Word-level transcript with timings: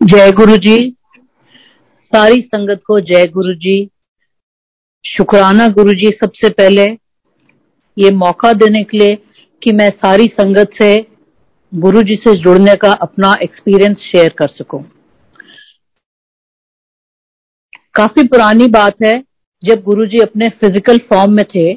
जय 0.00 0.30
गुरु 0.32 0.56
जी 0.56 0.76
सारी 2.02 2.40
संगत 2.42 2.80
को 2.86 2.98
जय 3.00 3.26
गुरु 3.26 3.52
जी 3.54 3.74
शुक्राना 5.04 5.66
गुरु 5.68 5.92
जी 5.92 6.10
सबसे 6.10 6.48
पहले 6.50 6.84
ये 7.96 8.10
मौका 8.10 8.52
देने 8.52 8.82
के 8.84 8.98
लिए 8.98 9.16
कि 9.62 9.72
मैं 9.72 9.88
सारी 9.90 10.26
संगत 10.28 10.70
से 10.78 10.88
गुरु 11.72 12.02
जी 12.02 12.16
से 12.16 12.34
जुड़ने 12.38 12.76
का 12.76 12.92
अपना 13.00 13.34
एक्सपीरियंस 13.42 13.98
शेयर 14.02 14.34
कर 14.38 14.48
सकूँ। 14.48 14.82
काफ़ी 17.94 18.26
पुरानी 18.28 18.68
बात 18.70 19.04
है, 19.04 19.12
जब 19.62 19.82
गुरु 19.82 20.06
जी 20.06 20.18
अपने 20.18 20.48
फ़िज़िकल 20.60 20.98
फॉर्म 21.10 21.32
में 21.32 21.44
थे, 21.44 21.68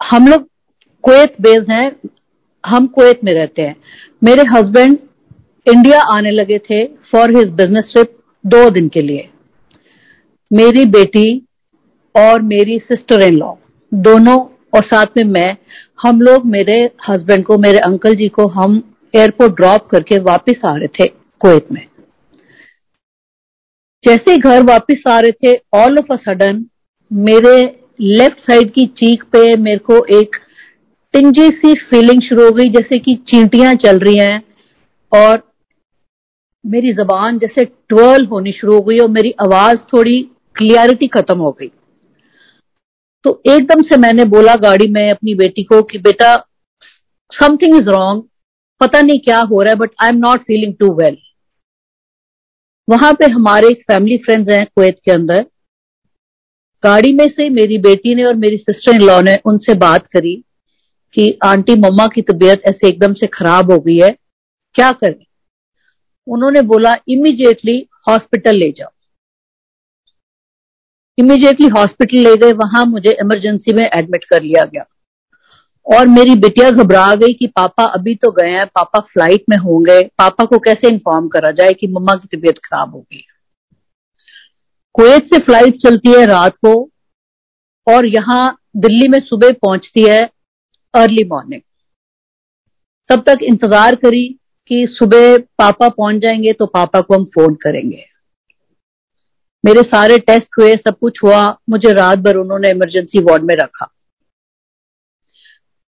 हम 0.00 0.28
लोग 0.28 0.48
कुवैत 1.04 1.40
बेस 1.40 1.70
हैं, 1.70 1.90
हम 2.64 2.86
कुवैत 2.86 3.24
में 3.24 3.34
रहते 3.34 3.62
हैं। 3.62 3.76
मेरे 4.24 4.50
हस्बैंड 4.50 4.98
इंडिया 5.66 6.00
आने 6.12 6.30
लगे 6.30 6.58
थे 6.60 6.84
फॉर 7.12 7.36
हिज 7.36 7.50
बिज़नेस 7.54 7.90
ट्रिप 7.92 8.16
दो 8.44 8.68
दिन 8.70 8.88
के 8.88 9.02
लिए। 9.02 9.28
मेरी 10.50 10.84
बेटी 10.90 11.26
और 12.14 12.42
मेरी 12.44 12.78
सिस्टर 12.80 13.22
इन 13.22 13.34
लॉ 13.34 13.54
दोनों 13.92 14.38
और 14.74 14.84
साथ 14.84 15.06
में 15.16 15.24
मैं, 15.24 15.56
हम 16.02 16.20
लोग 16.20 16.46
मेरे 16.46 16.74
हस्बैंड 17.08 17.44
को, 17.44 17.58
मेरे 17.58 17.78
अंकल 17.80 18.14
जी 18.14 18.28
को 18.28 18.46
हम 18.50 18.82
एयरपोर्ट 19.14 19.54
ड्रॉप 19.56 19.86
करके 19.86 20.18
वापस 20.20 20.60
आ 20.66 20.74
रहे 20.76 20.88
थे 20.88 21.06
कुवैत 21.40 21.72
में। 21.72 21.86
जैसे 24.02 24.36
घर 24.38 24.62
वापस 24.64 25.02
आ 25.08 25.18
रहे 25.20 25.32
थे 25.44 25.54
ऑल 25.74 25.98
ऑफ़ 25.98 26.12
अ 26.12 26.16
सडन 26.18 26.64
मेरे 27.10 27.54
लेफ़्ट 28.00 28.38
साइड 28.40 28.70
की 28.72 28.86
चीक 28.98 29.22
पे 29.32 29.56
मेरे 29.58 29.78
को 29.90 30.04
एक 30.16 30.36
टिंजी 31.14 31.48
सी 31.48 31.74
फीलिंग 31.80 32.22
शुरू 32.22 32.44
हो 32.44 32.50
गई, 32.50 32.68
जैसे 32.70 32.98
कि 32.98 33.14
चींटियाँ 33.28 33.74
चल 33.76 33.98
रही 33.98 34.16
हैं 34.18 34.42
और 35.12 35.42
मेरी 36.64 36.92
जबान 36.92 37.38
जैसे 37.38 37.64
ट्वर्ल 37.64 38.26
होनी 38.26 38.52
शुरू 38.52 38.74
हो 38.74 38.80
गई 38.80 38.98
और 38.98 39.08
मेरी 39.10 39.30
आवाज़ 39.42 39.78
थोड़ी 39.92 40.20
क्लियरिटी 40.56 41.06
खत्म 41.06 41.38
हो 41.38 41.50
गई। 41.50 41.70
तो 43.24 43.40
एकदम 43.46 43.82
से 43.82 43.96
मैंने 43.96 44.24
बोला 44.24 44.54
गाड़ी 44.56 44.88
में 44.88 45.08
अपनी 45.10 45.34
बेटी 45.34 45.62
को 45.62 45.82
कि 45.82 45.98
बेटा 45.98 46.36
समथिंग 47.32 47.76
इज़ 47.76 47.88
रॉन्ग 47.88 48.22
पता 48.80 49.00
नहीं 49.00 49.18
क्या 49.18 49.40
हो 49.40 49.62
रहा 49.62 49.72
है 49.72 49.78
but 49.78 49.90
I 50.02 50.08
am 50.08 50.16
not 50.16 50.40
feeling 50.40 50.74
too 50.74 50.92
well 50.94 51.16
वहाँ 52.88 53.12
पे 53.12 53.30
हमारे 53.32 53.68
एक 53.68 53.82
फैमिली 53.82 54.16
फ्रेंड्स 54.16 54.50
हैं 54.50 54.64
कुवैत 54.66 54.98
के 55.04 55.12
अंदर। 55.12 55.44
गाड़ी 56.82 57.12
में 57.12 57.26
से 57.28 57.48
मेरी 57.48 57.78
बेटी 57.78 58.14
ने 58.14 58.24
और 58.24 58.34
मेरी 58.34 58.56
सिस्टर 58.56 58.94
इन 58.94 59.02
लॉ 59.02 59.20
ने 59.22 59.36
उनसे 59.46 59.74
बात 59.74 60.06
करी 60.06 60.34
कि, 61.14 61.38
आंटी, 61.44 61.74
मम्मा 61.74 62.06
की 62.06 62.22
तबीयत 62.22 62.62
ऐसे 62.66 62.88
एकदम 62.88 63.12
से 63.12 63.26
खराब 63.26 63.72
हो 63.72 63.78
गई 63.78 63.96
है, 63.96 64.10
क्या 64.74 64.92
करें? 64.92 65.24
उन्होंने 66.26 66.60
बोला 66.62 66.94
इमीडिएटली 67.08 67.76
हॉस्पिटल 68.08 68.56
ले 68.56 68.70
जाओ. 68.70 68.90
इमीडिएटली 71.18 71.66
हॉस्पिटल 71.68 72.18
ले 72.18 72.36
गए, 72.36 72.52
वहाँ 72.54 72.84
मुझे 72.86 73.10
इमरजेंसी 73.12 73.72
में 73.72 73.84
एडमिट 73.84 74.24
कर 74.24 74.42
लिया 74.42 74.64
गया। 74.64 74.84
और 75.86 76.06
मेरी 76.08 76.34
बिटिया 76.36 76.70
घबरा 76.70 77.14
गई 77.14 77.32
कि 77.34 77.46
पापा 77.46 77.84
अभी 77.94 78.14
तो 78.14 78.30
गए 78.30 78.50
हैं, 78.50 78.66
पापा 78.66 79.00
फ़्लाइट 79.02 79.44
में 79.50 79.56
होंगे, 79.58 80.00
पापा 80.18 80.44
को 80.44 80.58
कैसे 80.60 80.88
इन्फॉर्म 80.88 81.28
करा 81.28 81.50
जाए 81.52 81.72
कि 81.72 81.86
मम्मा 81.88 82.14
की 82.14 82.36
तबीयत 82.36 82.58
खराब 82.64 82.94
हो 82.94 83.00
गई 83.00 83.24
कुवैत 84.94 85.24
से 85.24 85.38
फ़्लाइट 85.38 85.76
चलती 85.78 86.12
है 86.12 86.24
रात 86.26 86.56
को, 86.56 86.90
और 87.86 88.06
यहाँ 88.06 88.58
दिल्ली 88.76 89.08
में 89.08 89.18
सुबह 89.20 89.52
पहुँचती 89.62 90.02
है 90.02 90.22
अर्ली 90.94 91.24
मॉर्निंग 91.24 91.60
तब 93.10 93.22
तक 93.26 93.42
इंतज़ार 93.42 93.94
करी 93.96 94.24
कि 94.66 94.86
सुबह 94.88 95.38
पापा 95.38 95.88
पहुँच 95.88 96.16
जाएँगे 96.16 96.52
तो 96.52 96.66
पापा 96.66 97.00
को 97.00 97.14
हम 97.14 97.24
फ़ोन 97.24 97.54
करेंगे। 97.54 98.04
मेरे 99.64 99.82
सारे 99.82 100.18
टेस्ट 100.18 100.48
हुए, 100.58 100.74
सब 100.74 100.98
कुछ 100.98 101.22
हुआ, 101.24 101.58
मुझे 101.70 101.92
रात 101.92 102.18
भर 102.18 102.36
उन्होंने 102.36 102.70
इमरजेंसी 102.70 103.18
वार्ड 103.18 103.42
में 103.42 103.54
रखा। 103.54 103.92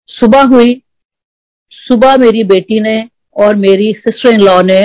सुबह 0.06 0.42
हुई, 0.42 0.82
सुबह 1.70 2.16
मेरी 2.16 2.44
बेटी 2.44 2.80
ने 2.80 3.08
और 3.36 3.54
मेरी 3.54 3.92
सिस्टर 3.92 4.28
इन 4.28 4.40
लॉ 4.40 4.62
ने 4.62 4.82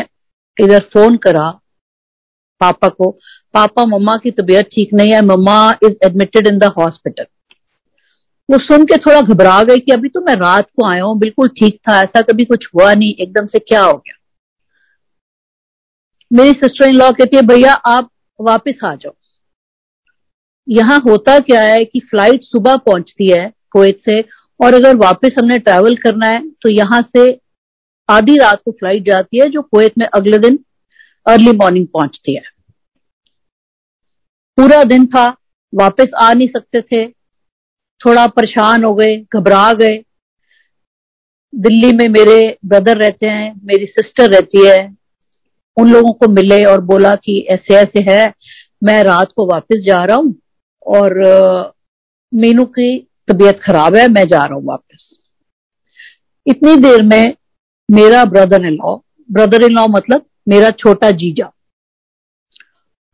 इधर 0.61 0.79
फ़ोन 0.79 1.17
करा 1.17 1.49
पापा 2.59 2.89
को, 2.89 3.11
पापा, 3.53 3.85
मम्मा 3.85 4.17
की 4.17 4.31
तबीयत 4.31 4.65
ठीक 4.65 4.89
नहीं 4.93 5.11
है, 5.11 5.21
mamma 5.21 5.71
is 5.71 5.95
admitted 6.05 6.47
in 6.47 6.57
the 6.57 6.63
hospital 6.63 7.25
वो 8.49 8.57
सुन 8.57 8.85
के 8.85 8.97
थोड़ा 8.97 9.21
घबरा 9.21 9.61
गई 9.63 9.79
कि 9.79 9.91
अभी 9.91 10.09
तो 10.09 10.21
मैं 10.21 10.35
रात 10.35 10.69
को 10.71 10.85
आया 10.85 11.03
हूँ, 11.03 11.17
बिल्कुल 11.19 11.47
ठीक 11.49 11.79
था, 11.89 12.01
ऐसा 12.01 12.21
कभी 12.21 12.45
कुछ 12.45 12.67
हुआ 12.75 12.93
नहीं, 12.93 13.13
एकदम 13.15 13.47
से 13.47 13.59
क्या 13.59 13.81
हो 13.83 13.93
गया? 13.93 14.13
मेरी 16.31 16.51
सिस्टर 16.51 16.87
इन 16.87 16.95
लॉ 16.95 17.11
कहती 17.11 17.35
है, 17.35 17.41
भैया, 17.43 17.71
आप 17.71 18.09
वापस 18.39 18.79
आ 18.85 18.93
जाओ। 18.95 19.13
यहाँ 20.67 20.99
होता 20.99 21.37
क्या 21.39 21.61
है 21.61 21.83
कि 21.85 21.99
फ़्लाइट 22.01 22.43
सुबह 22.43 22.75
पहुँचती 22.77 23.29
है 23.31 23.51
कुवैत 23.71 23.99
से, 23.99 24.21
और 24.59 24.73
अगर 24.73 24.95
वापस 24.95 25.35
हमने 25.39 25.57
ट्रैवल 25.59 25.95
करना 25.95 26.27
है 26.27 26.41
तो 26.51 26.69
यहाँ 26.69 27.01
से 27.07 27.29
आधी 28.09 28.35
रात 28.37 28.61
को 28.65 28.71
फ़्लाइट 28.71 29.05
जाती 29.05 29.39
है, 29.39 29.49
जो 29.49 29.61
कुवैत 29.61 29.97
में 29.97 30.05
अगले 30.07 30.37
दिन 30.39 30.59
अर्ली 31.25 31.51
मॉर्निंग 31.53 31.87
पहुँचती 31.87 32.35
है। 32.35 32.41
पूरा 34.57 34.83
दिन 34.85 35.05
था, 35.07 35.27
वापस 35.73 36.11
आ 36.19 36.31
नहीं 36.33 36.47
सकते 36.49 36.81
थे 36.83 37.05
थोड़ा 38.01 38.25
परेशान 38.27 38.83
हो 38.83 38.93
गए, 38.95 39.15
घबरा 39.33 39.71
गए। 39.73 40.03
दिल्ली 41.53 41.91
में 41.97 42.07
मेरे 42.09 42.57
ब्रदर 42.65 42.97
रहते 42.97 43.27
हैं, 43.27 43.53
मेरी 43.63 43.85
सिस्टर 43.85 44.29
रहती 44.29 44.65
है। 44.67 44.95
उन 45.77 45.91
लोगों 45.91 46.11
को 46.13 46.27
मिले 46.27 46.63
और 46.65 46.81
बोला 46.83 47.15
कि 47.15 47.39
ऐसे 47.49 47.75
ऐसे 47.75 48.03
है, 48.03 48.33
मैं 48.83 49.01
रात 49.03 49.31
को 49.35 49.45
वापस 49.45 49.83
जा 49.85 50.03
रहा 50.05 50.17
हूँ 50.17 50.35
और 50.85 51.73
मीनू 52.33 52.65
की 52.67 52.97
तबीयत 53.27 53.59
खराब 53.63 53.95
है, 53.95 54.07
मैं 54.07 54.23
जा 54.23 54.39
रहा 54.39 54.55
हूँ 54.55 54.65
वापस। 54.65 55.15
इतनी 56.47 56.75
देर 56.77 57.03
में 57.03 57.35
मेरा 57.89 58.23
brother 58.25 58.65
in 58.65 58.73
law 58.73 58.95
brother 59.29 59.63
in 59.63 59.71
law 59.71 59.85
मतलब 59.89 60.25
मेरा 60.49 60.69
छोटा 60.71 61.09
जीजा, 61.11 61.51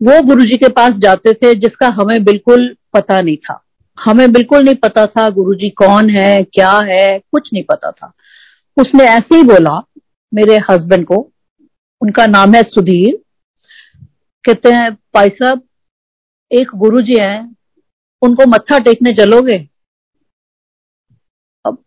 वो 0.01 0.21
गुरुजी 0.23 0.57
के 0.57 0.67
पास 0.69 0.93
जाते 0.97 1.33
थे 1.33 1.53
जिसका 1.55 1.87
हमें 1.93 2.23
बिल्कुल 2.23 2.75
पता 2.93 3.21
नहीं 3.21 3.37
था। 3.37 3.62
हमें 3.97 4.31
बिल्कुल 4.31 4.63
नहीं 4.63 4.75
पता 4.75 5.05
था 5.05 5.29
गुरुजी 5.29 5.69
कौन 5.69 6.09
है, 6.09 6.43
क्या 6.43 6.71
है, 6.71 7.19
कुछ 7.19 7.49
नहीं 7.53 7.63
पता 7.63 7.91
था। 7.91 8.13
उसने 8.77 9.03
ऐसे 9.03 9.35
ही 9.35 9.43
बोला 9.43 9.77
मेरे 10.33 10.57
हस्बैंड 10.71 11.05
को, 11.05 11.17
उनका 12.01 12.25
नाम 12.25 12.53
है 12.53 12.61
सुधीर, 12.61 13.17
कहते 14.45 14.71
हैं, 14.71 14.91
भाई 14.93 15.29
साहब, 15.29 15.67
एक 16.51 16.75
गुरुजी 16.75 17.19
हैं, 17.19 17.55
उनको 18.21 18.45
मत्था 18.45 18.79
टेकने 18.79 19.11
चलोगे? 19.11 19.57
अब 21.65 21.83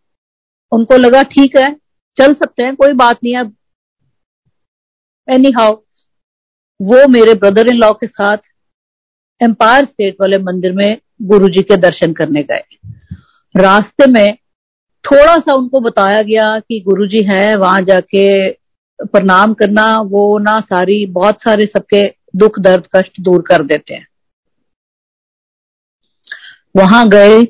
उनको 0.73 0.97
लगा, 0.97 1.23
ठीक 1.23 1.57
है, 1.57 1.73
चल 2.17 2.35
सकते 2.35 2.65
हैं, 2.65 2.75
कोई 2.77 2.93
बात 2.93 3.19
नहीं, 3.25 3.37
अब 3.37 3.55
एनी 5.29 5.51
हाउ 5.51 5.75
वो 6.81 7.07
मेरे 7.09 7.35
ब्रदर 7.35 7.69
इन 7.69 7.77
लॉ 7.77 7.93
के 7.93 8.07
साथ 8.07 8.39
एम्पायर 9.43 9.85
स्टेट 9.85 10.17
वाले 10.21 10.39
मंदिर 10.39 10.73
में 10.73 10.99
गुरु 11.23 11.49
जी 11.49 11.63
के 11.63 11.77
दर्शन 11.77 12.13
करने 12.13 12.43
गए। 12.43 12.63
रास्ते 13.57 14.11
में 14.11 14.37
थोड़ा 15.05 15.39
सा 15.39 15.55
उनको 15.55 15.81
बताया 15.81 16.23
गया 16.23 16.59
कि 16.59 16.81
गुरु 16.81 17.07
जी 17.07 17.23
है, 17.23 17.57
वहाँ 17.57 17.83
जाके 17.83 18.53
प्रणाम 19.05 19.55
करना, 19.55 19.97
वो 20.01 20.39
ना 20.39 20.61
सारी, 20.61 21.07
बहुत 21.07 21.43
सारे 21.43 21.67
सबके 21.67 22.09
दुख, 22.37 22.59
दर्द, 22.59 22.87
कष्ट 22.97 23.21
दूर 23.21 23.43
कर 23.43 23.63
देते 23.63 23.95
हैं। 23.95 24.07
वहाँ 26.77 27.09
गए। 27.09 27.43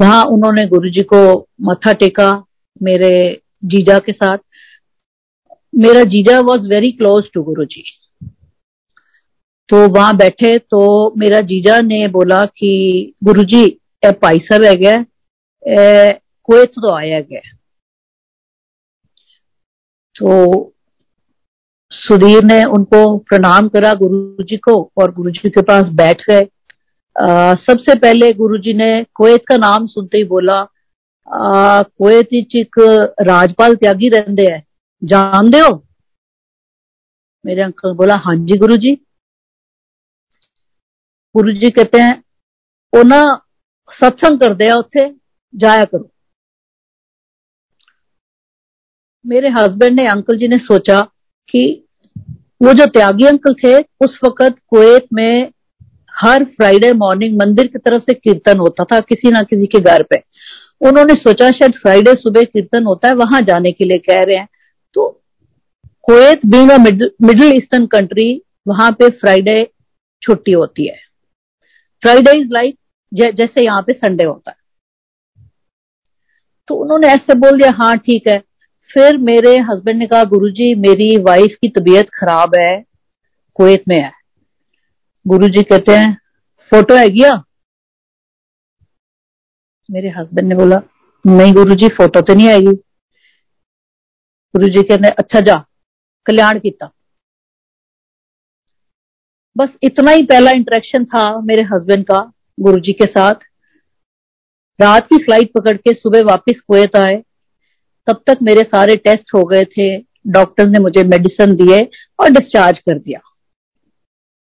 वहाँ 0.00 0.24
उन्होंने 0.24 0.66
गुरु 0.66 0.88
जी 0.88 1.02
को 1.02 1.48
मत्था 1.60 1.92
टेका 1.92 2.44
मेरे 2.82 3.42
जीजा 3.64 3.98
के 3.98 4.12
साथ। 4.12 4.38
मेरा 5.76 6.04
जीजा 6.04 6.40
वॉज़ 6.40 6.68
वेरी 6.68 6.92
क्लोज 6.92 7.24
टू 7.34 7.42
गुरु 7.42 7.64
जी 7.64 7.84
तो 9.68 9.86
वहाँ 9.88 10.16
बैठे 10.16 10.56
तो 10.60 10.80
मेरा 11.18 11.40
जीजा 11.42 11.80
ने 11.80 12.06
बोला 12.08 12.44
कि, 12.46 13.14
गुरुजी, 13.24 13.64
ए 14.02 14.10
पैसा 14.22 14.56
रह 14.56 14.74
गया 14.74 15.04
कुवैत 16.48 16.70
तो 16.70 16.94
आया 16.94 17.20
गया। 17.20 17.40
तो 20.16 20.70
सुधीर 21.92 22.44
ने 22.44 22.62
उनको 22.64 23.16
प्रणाम 23.18 23.68
करा 23.68 23.92
गुरु 23.94 24.44
जी 24.44 24.56
को 24.56 24.74
और 25.02 25.12
गुरु 25.14 25.30
जी 25.30 25.50
के 25.50 25.62
पास 25.62 25.88
बैठ 25.94 26.22
गए। 26.30 26.44
सबसे 27.56 27.94
पहले 27.98 28.30
गुरु 28.32 28.58
जी 28.58 28.72
ने 28.74 28.88
कुवैत 29.14 29.44
का 29.48 29.56
नाम 29.56 29.86
सुनते 29.86 30.18
ही 30.18 30.24
बोला 30.24 30.62
कुवैत 31.28 32.34
एक 32.34 32.78
राजपाल 33.22 33.74
त्यागी 33.76 34.08
रहते 34.08 34.50
हैं 34.50 34.62
जानते 35.02 35.58
हो? 35.58 35.82
मेरे 37.44 37.62
अंकल 37.62 37.92
बोला 37.94 38.14
हाँ 38.16 38.34
जी 38.36 38.56
गुरु 38.58 38.76
जी 38.76 38.94
गुरु 41.35 41.51
जी 41.55 41.69
कहते 41.71 42.01
हैं 42.01 42.15
ਉਹ 42.93 43.03
ਨਾ 43.05 43.25
ਸਤਸੰਗ 43.89 44.39
ਕਰਦੇ 44.39 44.69
ਆ 44.69 44.75
ਉੱਥੇ 44.75 45.11
ਜਾਇਆ 45.53 45.85
ਕਰੋ 45.85 46.07
मेरे 49.25 49.49
हस्बैंड 49.49 49.95
ने 49.95 50.03
अंकल 50.07 50.37
जी 50.37 50.47
ने 50.47 50.57
सोचा 50.59 50.97
कि 51.49 51.61
वो 52.61 52.73
जो 52.73 52.85
त्यागी 52.89 53.25
अंकल 53.27 53.53
थे 53.55 53.71
उस 54.01 54.13
वक्त 54.23 54.55
कुवैत 54.67 55.07
में 55.13 55.51
हर 56.13 56.45
फ्राइडे 56.53 56.91
मॉर्निंग 56.95 57.35
मंदिर 57.39 57.67
की 57.67 57.79
तरफ 57.79 58.03
से 58.03 58.13
कीर्तन 58.15 58.59
होता 58.59 58.83
था 58.85 58.99
किसी 59.01 59.31
ना 59.31 59.41
किसी 59.43 59.67
के 59.67 59.81
घर 59.87 60.03
पे 60.03 60.19
उन्होंने 60.81 61.15
सोचा 61.15 61.49
शायद 61.51 61.75
फ्राइडे 61.81 62.13
सुबह 62.15 62.43
कीर्तन 62.45 62.85
होता 62.85 63.07
है 63.07 63.15
वहां 63.15 63.43
जाने 63.43 63.71
के 63.71 63.85
लिए 63.85 63.97
कह 64.07 64.21
रहे 64.21 64.37
हैं 64.37 64.47
तो 64.95 65.09
Kuwait 66.03 66.45
being 66.47 66.71
a 66.71 66.77
middle 66.77 67.53
eastern 67.53 67.85
country 67.89 68.29
वहां 68.67 68.91
पे 68.93 69.09
फ्राइडे 69.17 69.59
छुट्टी 70.21 70.51
होती 70.53 70.87
है 70.87 70.97
फ्राइडे 72.04 72.38
इज़ 72.40 72.48
लाइक 72.52 72.78
जैसे 73.12 73.64
यहाँ 73.64 73.82
पे 73.82 73.92
संडे 73.92 74.24
होता 74.24 74.50
है। 74.50 74.56
तो 76.68 76.74
उन्होंने 76.74 77.08
ऐसे 77.08 77.34
बोल 77.34 77.58
दिया 77.58 77.70
हाँ 77.74 77.96
ठीक 77.98 78.28
है। 78.28 78.38
फिर 78.90 79.16
मेरे 79.18 79.56
हस्बैंड 79.60 79.98
ने 79.98 80.06
कहा, 80.06 80.24
गुरुजी, 80.24 80.74
मेरी 80.74 81.16
वाइफ 81.22 81.56
की 81.60 81.68
तबीयत 81.68 82.08
खराब 82.14 82.56
है 82.58 82.84
कुवैत 83.56 83.84
में 83.88 83.96
है। 83.96 84.10
गुरुजी 85.26 85.62
कहते 85.62 85.92
हैं 85.92 86.16
फ़ोटो 86.72 86.94
है 86.94 87.08
गया 87.08 87.30
मेरे 89.88 90.08
हस्बैंड 90.08 90.48
ने 90.48 90.54
बोला, 90.54 90.80
नहीं 91.24 91.52
गुरुजी 91.54 91.88
फ़ोटो 91.88 92.20
तो 92.20 92.34
नहीं 92.34 92.48
आएगी। 92.48 92.74
गुरुजी 94.54 94.82
कहते 94.82 95.08
अच्छा 95.08 95.40
जा, 95.40 95.56
कल्याण 96.26 96.58
किया 96.58 96.90
बस 99.56 99.76
इतना 99.82 100.10
ही 100.10 100.22
पहला 100.22 100.50
इंटरेक्शन 100.50 101.04
था 101.04 101.24
मेरे 101.40 101.62
हस्बैंड 101.64 102.04
का, 102.04 102.18
गुरुजी 102.58 102.92
के 102.92 103.06
साथ। 103.06 103.34
रात 104.78 105.06
की 105.06 105.22
फ़्लाइट 105.24 105.52
पकड़ 105.52 105.76
के 105.76 105.94
सुबह 105.94 106.22
वापस 106.22 106.60
कुवैत 106.60 106.96
आए। 106.96 107.22
तब 108.06 108.22
तक 108.26 108.38
मेरे 108.42 108.62
सारे 108.64 108.96
टेस्ट 108.96 109.34
हो 109.34 109.44
गए 109.44 109.64
थे। 109.76 109.96
डॉक्टर 110.26 110.66
ने 110.66 110.78
मुझे 110.78 111.02
मेडिसिन 111.04 111.54
दिए 111.56 111.80
और 112.20 112.30
डिस्चार्ज 112.30 112.78
कर 112.78 112.98
दिया। 112.98 113.20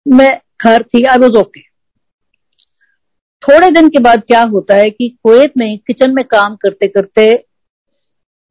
मैं 0.07 0.29
घर 0.65 0.83
थी 0.85 1.05
आई 1.05 1.19
वॉज़ 1.19 1.37
ओके 1.39 1.61
थोड़े 3.43 3.71
दिन 3.71 3.89
के 3.89 3.99
बाद 3.99 4.23
क्या 4.27 4.43
होता 4.45 4.75
है 4.75 4.91
कि 4.91 5.09
कुवैत 5.23 5.53
में 5.57 5.79
किचन 5.79 6.15
में 6.15 6.25
काम 6.25 6.57
करते 6.57 6.89
करते 6.89 7.23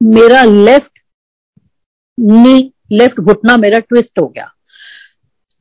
मेरा 0.01 0.43
लेफ़्ट 0.43 0.99
नी 2.17 2.71
लेफ़्ट 2.91 3.19
घुटना 3.19 3.57
मेरा 3.57 3.79
ट्विस्ट 3.79 4.19
हो 4.19 4.27
गया। 4.27 4.51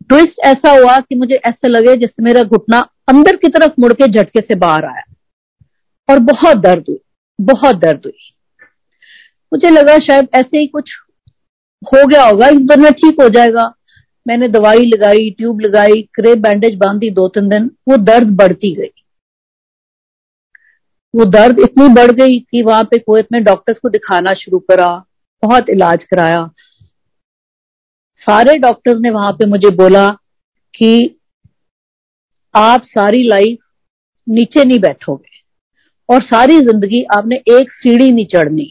ट्विस्ट 0.08 0.38
ऐसा 0.38 0.70
हुआ 0.70 0.98
कि 0.98 1.14
मुझे 1.14 1.34
ऐसे 1.34 1.68
लगे 1.68 1.96
जैसे 1.96 2.22
मेरा 2.22 2.42
घुटना 2.42 2.78
अंदर 3.08 3.36
की 3.36 3.48
तरफ़ 3.48 3.72
मुड़ 3.78 3.92
के 3.92 4.08
झटके 4.08 4.40
से 4.40 4.54
बाहर 4.54 4.84
आया। 4.84 5.14
और 6.10 6.18
बहुत 6.18 6.56
दर्द 6.56 6.84
हुई, 6.88 6.98
बहुत 7.40 7.76
दर्द 7.76 8.02
हुई। 8.06 8.34
मुझे 9.52 9.70
लगा 9.70 9.98
शायद 9.98 10.28
ऐसे 10.34 10.58
ही 10.58 10.66
कुछ 10.66 10.90
हो 11.84 12.06
गया 12.06 12.24
होगा 12.24 12.50
दिन 12.50 12.90
ठीक 12.90 13.16
हो 13.22 13.28
जाएगा। 13.28 13.74
मैंने 14.28 14.48
दवाई 14.48 14.78
लगाई, 14.78 15.30
ट्यूब 15.30 15.60
लगाई 15.60 16.02
क्रेप 16.14 16.38
बैंडेज 16.38 16.74
बांधी 16.74 17.10
दो 17.10 17.28
तीन 17.28 17.48
दिन, 17.48 17.70
वो 17.88 17.96
दर्द 17.96 18.28
बढ़ती 18.28 18.74
गई। 18.74 18.92
वो 21.14 21.24
दर्द 21.24 21.58
इतनी 21.58 21.88
बढ़ 21.88 22.10
गई 22.10 22.38
कि 22.38 22.62
वहाँ 22.62 22.84
पे 22.84 22.98
कुवैत 22.98 23.28
में 23.32 23.44
डॉक्टर्स 23.44 23.78
को 23.78 23.88
दिखाना 23.88 24.32
शुरू 24.32 24.58
करा, 24.58 25.04
बहुत 25.44 25.68
इलाज 25.68 26.04
कराया। 26.04 26.50
सारे 28.20 28.54
डॉक्टर्स 28.58 28.98
ने 29.00 29.10
वहाँ 29.10 29.32
पे 29.32 29.46
मुझे 29.46 29.70
बोला 29.76 30.08
कि 30.74 31.20
आप 32.54 32.82
सारी 32.84 33.22
लाइफ 33.28 33.58
नीचे 34.26 34.64
नहीं 34.64 34.78
बैठोगे 34.78 35.36
और 36.08 36.22
सारी 36.22 36.58
ज़िंदगी 36.60 37.02
आपने 37.12 37.36
एक 37.50 37.72
सीढ़ी 37.72 38.10
नहीं 38.12 38.26
चढ़नी। 38.26 38.64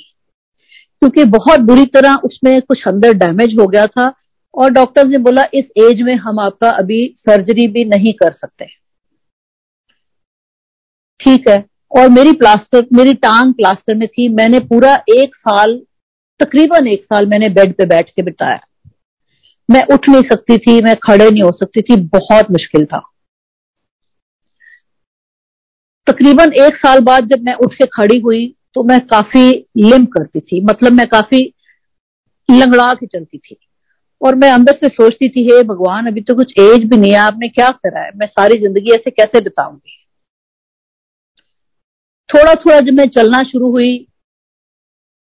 क्योंकि 1.02 1.24
बहुत 1.24 1.60
बुरी 1.60 1.86
तरह 1.86 2.16
उसमें 2.24 2.62
कुछ 2.62 2.88
अंदर 2.88 3.14
डैमेज 3.14 3.58
हो 3.60 3.68
गया 3.68 3.86
था 3.88 4.14
और 4.54 4.70
डॉक्टर्स 4.70 5.08
ने 5.08 5.18
बोला, 5.18 5.42
इस 5.54 5.66
एज 5.78 6.02
में 6.02 6.14
हम 6.16 6.40
आपका 6.40 6.70
अभी 6.70 7.06
सर्जरी 7.20 7.68
भी 7.68 7.86
नहीं 7.86 8.14
कर 8.14 8.32
सकते। 8.32 8.66
ठीक 11.20 11.50
है। 11.50 11.64
और 11.92 12.10
मेरी 12.10 12.32
प्लास्टर 12.32 12.86
मेरी 12.94 13.14
टांग 13.14 13.54
प्लास्टर 13.54 13.96
में 13.96 14.08
थी। 14.08 14.28
मैंने 14.30 14.60
पूरा 14.60 14.94
एक 15.10 15.36
साल, 15.36 15.80
तकरीबन 16.40 16.88
एक 16.88 17.04
साल 17.04 17.26
मैंने 17.26 17.50
बेड 17.50 17.76
पे 17.76 17.86
बैठ 17.86 18.10
के 18.10 18.22
बिताया। 18.22 18.60
मैं 19.70 19.84
उठ 19.94 20.10
नहीं 20.10 20.22
सकती 20.24 20.58
थी, 20.58 20.82
मैं 20.82 20.96
खड़े 20.98 21.30
नहीं 21.30 21.44
हो 21.44 21.52
सकती 21.52 21.82
थी, 21.82 21.96
बहुत 21.96 22.52
मुश्किल 22.52 22.86
था। 22.86 23.00
तकरीबन 26.08 26.54
एक 26.56 26.76
साल 26.76 27.00
बाद 27.00 27.28
जब 27.28 27.44
मैं 27.44 27.54
उठ 27.56 27.74
के 27.74 27.86
खड़ी 27.94 28.20
हुई 28.20 28.46
तो 28.74 28.84
मैं 28.84 29.00
काफ़ी 29.08 29.50
लिम 29.78 30.06
करती 30.06 30.40
थी 30.40 30.62
मतलब 30.66 30.94
मैं 30.94 31.08
काफ़ी 31.08 31.40
लंगड़ा 32.50 32.94
के 32.94 33.06
चलती 33.08 33.38
थी। 33.38 33.58
और 34.22 34.36
मैं 34.36 34.50
अंदर 34.52 34.76
से 34.76 34.90
सोचती 34.90 35.30
थी, 35.30 35.44
हे 35.44 35.64
भगवान, 35.64 36.08
अभी 36.08 36.22
तो 36.22 36.36
कुछ 36.36 36.54
एज 36.60 36.84
भी 36.84 36.98
नहीं 36.98 37.12
है, 37.12 37.18
आपने 37.18 37.48
क्या 37.50 37.70
करा 37.74 38.02
है? 38.02 38.12
मैं 38.16 38.28
सारी 38.28 38.58
ज़िंदगी 38.60 38.92
ऐसे 38.92 39.12
कैसे 39.12 39.42
बिताऊँगी? 39.42 39.94
थोड़ा 42.30 42.54
थोड़ा 42.56 42.80
जब 42.80 42.94
मैं 42.94 43.08
चलना 43.08 43.42
शुरू 43.44 43.72
हुई 43.72 44.08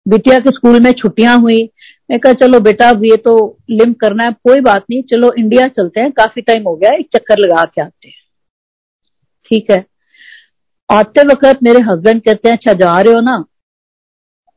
बिटिया 0.07 0.39
के 0.39 0.51
स्कूल 0.51 0.81
में 0.81 0.91
छुट्टियाँ 0.93 1.39
हुई। 1.39 1.63
मैं 2.11 2.19
कहा, 2.21 2.33
चलो 2.33 2.61
बेटा, 2.61 2.89
अब 2.89 3.05
ये 3.05 3.17
तो 3.17 3.59
लिम 3.71 3.93
करना 3.93 4.25
है, 4.25 4.31
कोई 4.45 4.61
बात 4.61 4.85
नहीं, 4.91 5.03
चलो 5.03 5.33
इंडिया 5.33 5.67
चलते 5.69 6.01
हैं, 6.01 6.11
काफ़ी 6.13 6.43
टाइम 6.43 6.63
हो 6.63 6.75
गया, 6.77 6.93
एक 6.93 7.09
चक्कर 7.17 7.39
लगा 7.39 7.65
के 7.65 7.81
आते 7.83 8.09
हैं। 8.09 8.15
ठीक 9.45 9.71
है। 9.71 9.85
आते 10.91 11.23
वक्त 11.23 11.63
मेरे 11.63 11.81
हस्बैंड 11.81 12.23
कहते 12.23 12.49
हैं 12.49 12.57
अच्छा 12.57 12.73
जा 12.75 13.01
रहे 13.01 13.15
हो 13.15 13.21
ना? 13.21 13.45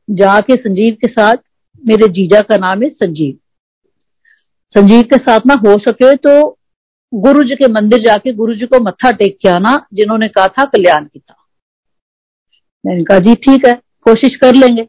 जाके 0.08 0.56
संजीव 0.56 0.96
के 1.02 1.08
साथ, 1.08 1.38
मेरे 1.84 2.08
जीजा 2.08 2.42
का 2.42 2.58
नाम 2.58 2.84
है 2.84 2.90
संजीव। 2.90 3.38
संजीव 4.72 5.02
के 5.04 5.18
साथ 5.18 5.46
ना 5.48 5.54
हो 5.58 5.78
सके 5.80 6.16
तो 6.18 6.58
गुरु 7.14 7.44
जी 7.44 7.56
के 7.56 7.68
मंदिर 7.72 8.00
जाके 8.00 8.34
गुरु 8.34 8.56
जी 8.56 8.66
को 8.66 8.80
मत्था 8.80 9.12
टेक 9.12 9.38
के 9.42 9.50
आना, 9.50 9.88
जिन्होंने 9.94 10.28
कहा 10.28 10.48
था 10.48 10.66
कल्याण 10.66 11.06
की 11.06 11.20
था 11.20 11.36
मैंने 12.84 13.04
कहा, 13.04 13.20
जी, 13.20 13.36
ठीक 13.36 13.66
है, 13.68 13.74
कोशिश 14.04 14.36
कर 14.36 14.56
लेंगे। 14.56 14.88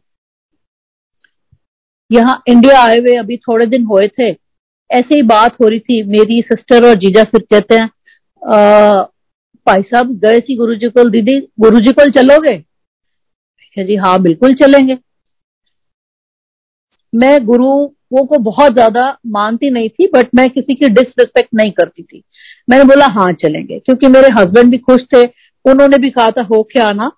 यहाँ 2.11 2.41
इंडिया 2.47 2.79
आए 2.81 2.97
हुए 2.99 3.15
अभी 3.15 3.37
थोड़े 3.39 3.65
दिन 3.65 3.85
हुए 3.85 4.07
थे। 4.09 4.29
ऐसे 4.89 5.15
ही 5.15 5.21
बात 5.23 5.59
हो 5.61 5.67
रही 5.67 5.79
थी। 5.79 6.01
मेरी 6.09 6.41
सिस्टर 6.43 6.87
और 6.87 6.95
जीजा 6.95 7.23
फिर 7.25 7.41
कहते 7.43 7.75
हैं 7.75 7.89
भाई 9.67 9.81
साहब, 9.83 10.11
गए 10.19 10.39
सी 10.39 10.55
गुरु 10.57 10.75
जी 10.75 10.89
को, 10.89 11.09
दीदी 11.09 11.39
गुरु 11.59 11.79
जी 11.79 11.91
को 11.91 12.09
चलोगे? 12.11 12.57
जी 13.77 13.95
हाँ 13.97 14.21
बिल्कुल 14.21 14.53
चलेंगे। 14.55 14.97
मैं 17.13 17.45
गुरु 17.45 17.69
वो 18.13 18.23
को 18.25 18.37
बहुत 18.39 18.73
ज़्यादा 18.73 19.03
मानती 19.27 19.69
नहीं 19.69 19.89
थी 19.89 20.07
बट 20.13 20.29
मैं 20.35 20.49
किसी 20.49 20.75
की 20.75 20.87
डिसरिस्पेक्ट 20.89 21.49
नहीं 21.55 21.71
करती 21.71 22.03
थी। 22.03 22.23
मैंने 22.69 22.83
बोला 22.83 23.05
हाँ 23.11 23.31
चलेंगे। 23.33 23.79
क्योंकि 23.79 24.07
मेरे 24.07 24.29
हस्बैंड 24.39 24.71
भी 24.71 24.77
खुश 24.79 25.01
थे। 25.13 25.23
उन्होंने 25.65 25.97
भी 25.97 26.09
कहा 26.09 26.29
था, 26.31 26.41
हो 26.43 26.61
क्या 26.71 26.87
आना। 26.87 27.11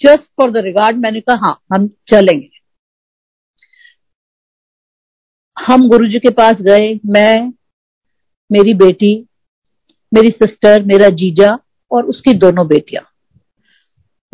जस्ट 0.00 0.30
फॉर 0.36 0.50
द 0.50 0.64
रिगार्ड 0.64 0.96
मैंने 0.96 1.20
कहा 1.20 1.46
हाँ 1.46 1.58
हम 1.74 1.86
चलेंगे। 2.08 2.57
हम 5.66 5.88
गुरु 5.88 6.06
जी 6.06 6.18
के 6.18 6.30
पास 6.30 6.60
गए, 6.60 7.00
मैं, 7.06 7.52
मेरी 8.52 8.74
बेटी, 8.74 9.26
मेरी 10.14 10.30
सिस्टर 10.30 10.84
मेरा 10.84 11.08
जीजा 11.08 11.58
और 11.90 12.04
उसकी 12.04 12.32
दोनों 12.32 12.66
बेटियाँ। 12.66 13.04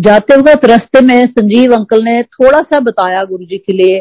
जाते 0.00 0.36
वक्त 0.36 0.64
रास्ते 0.64 1.00
में 1.00 1.26
संजीव 1.26 1.74
अंकल 1.74 2.04
ने 2.04 2.22
थोड़ा 2.22 2.60
सा 2.62 2.80
बताया 2.80 3.24
गुरु 3.24 3.44
जी 3.44 3.58
के 3.58 3.72
लिए 3.72 4.00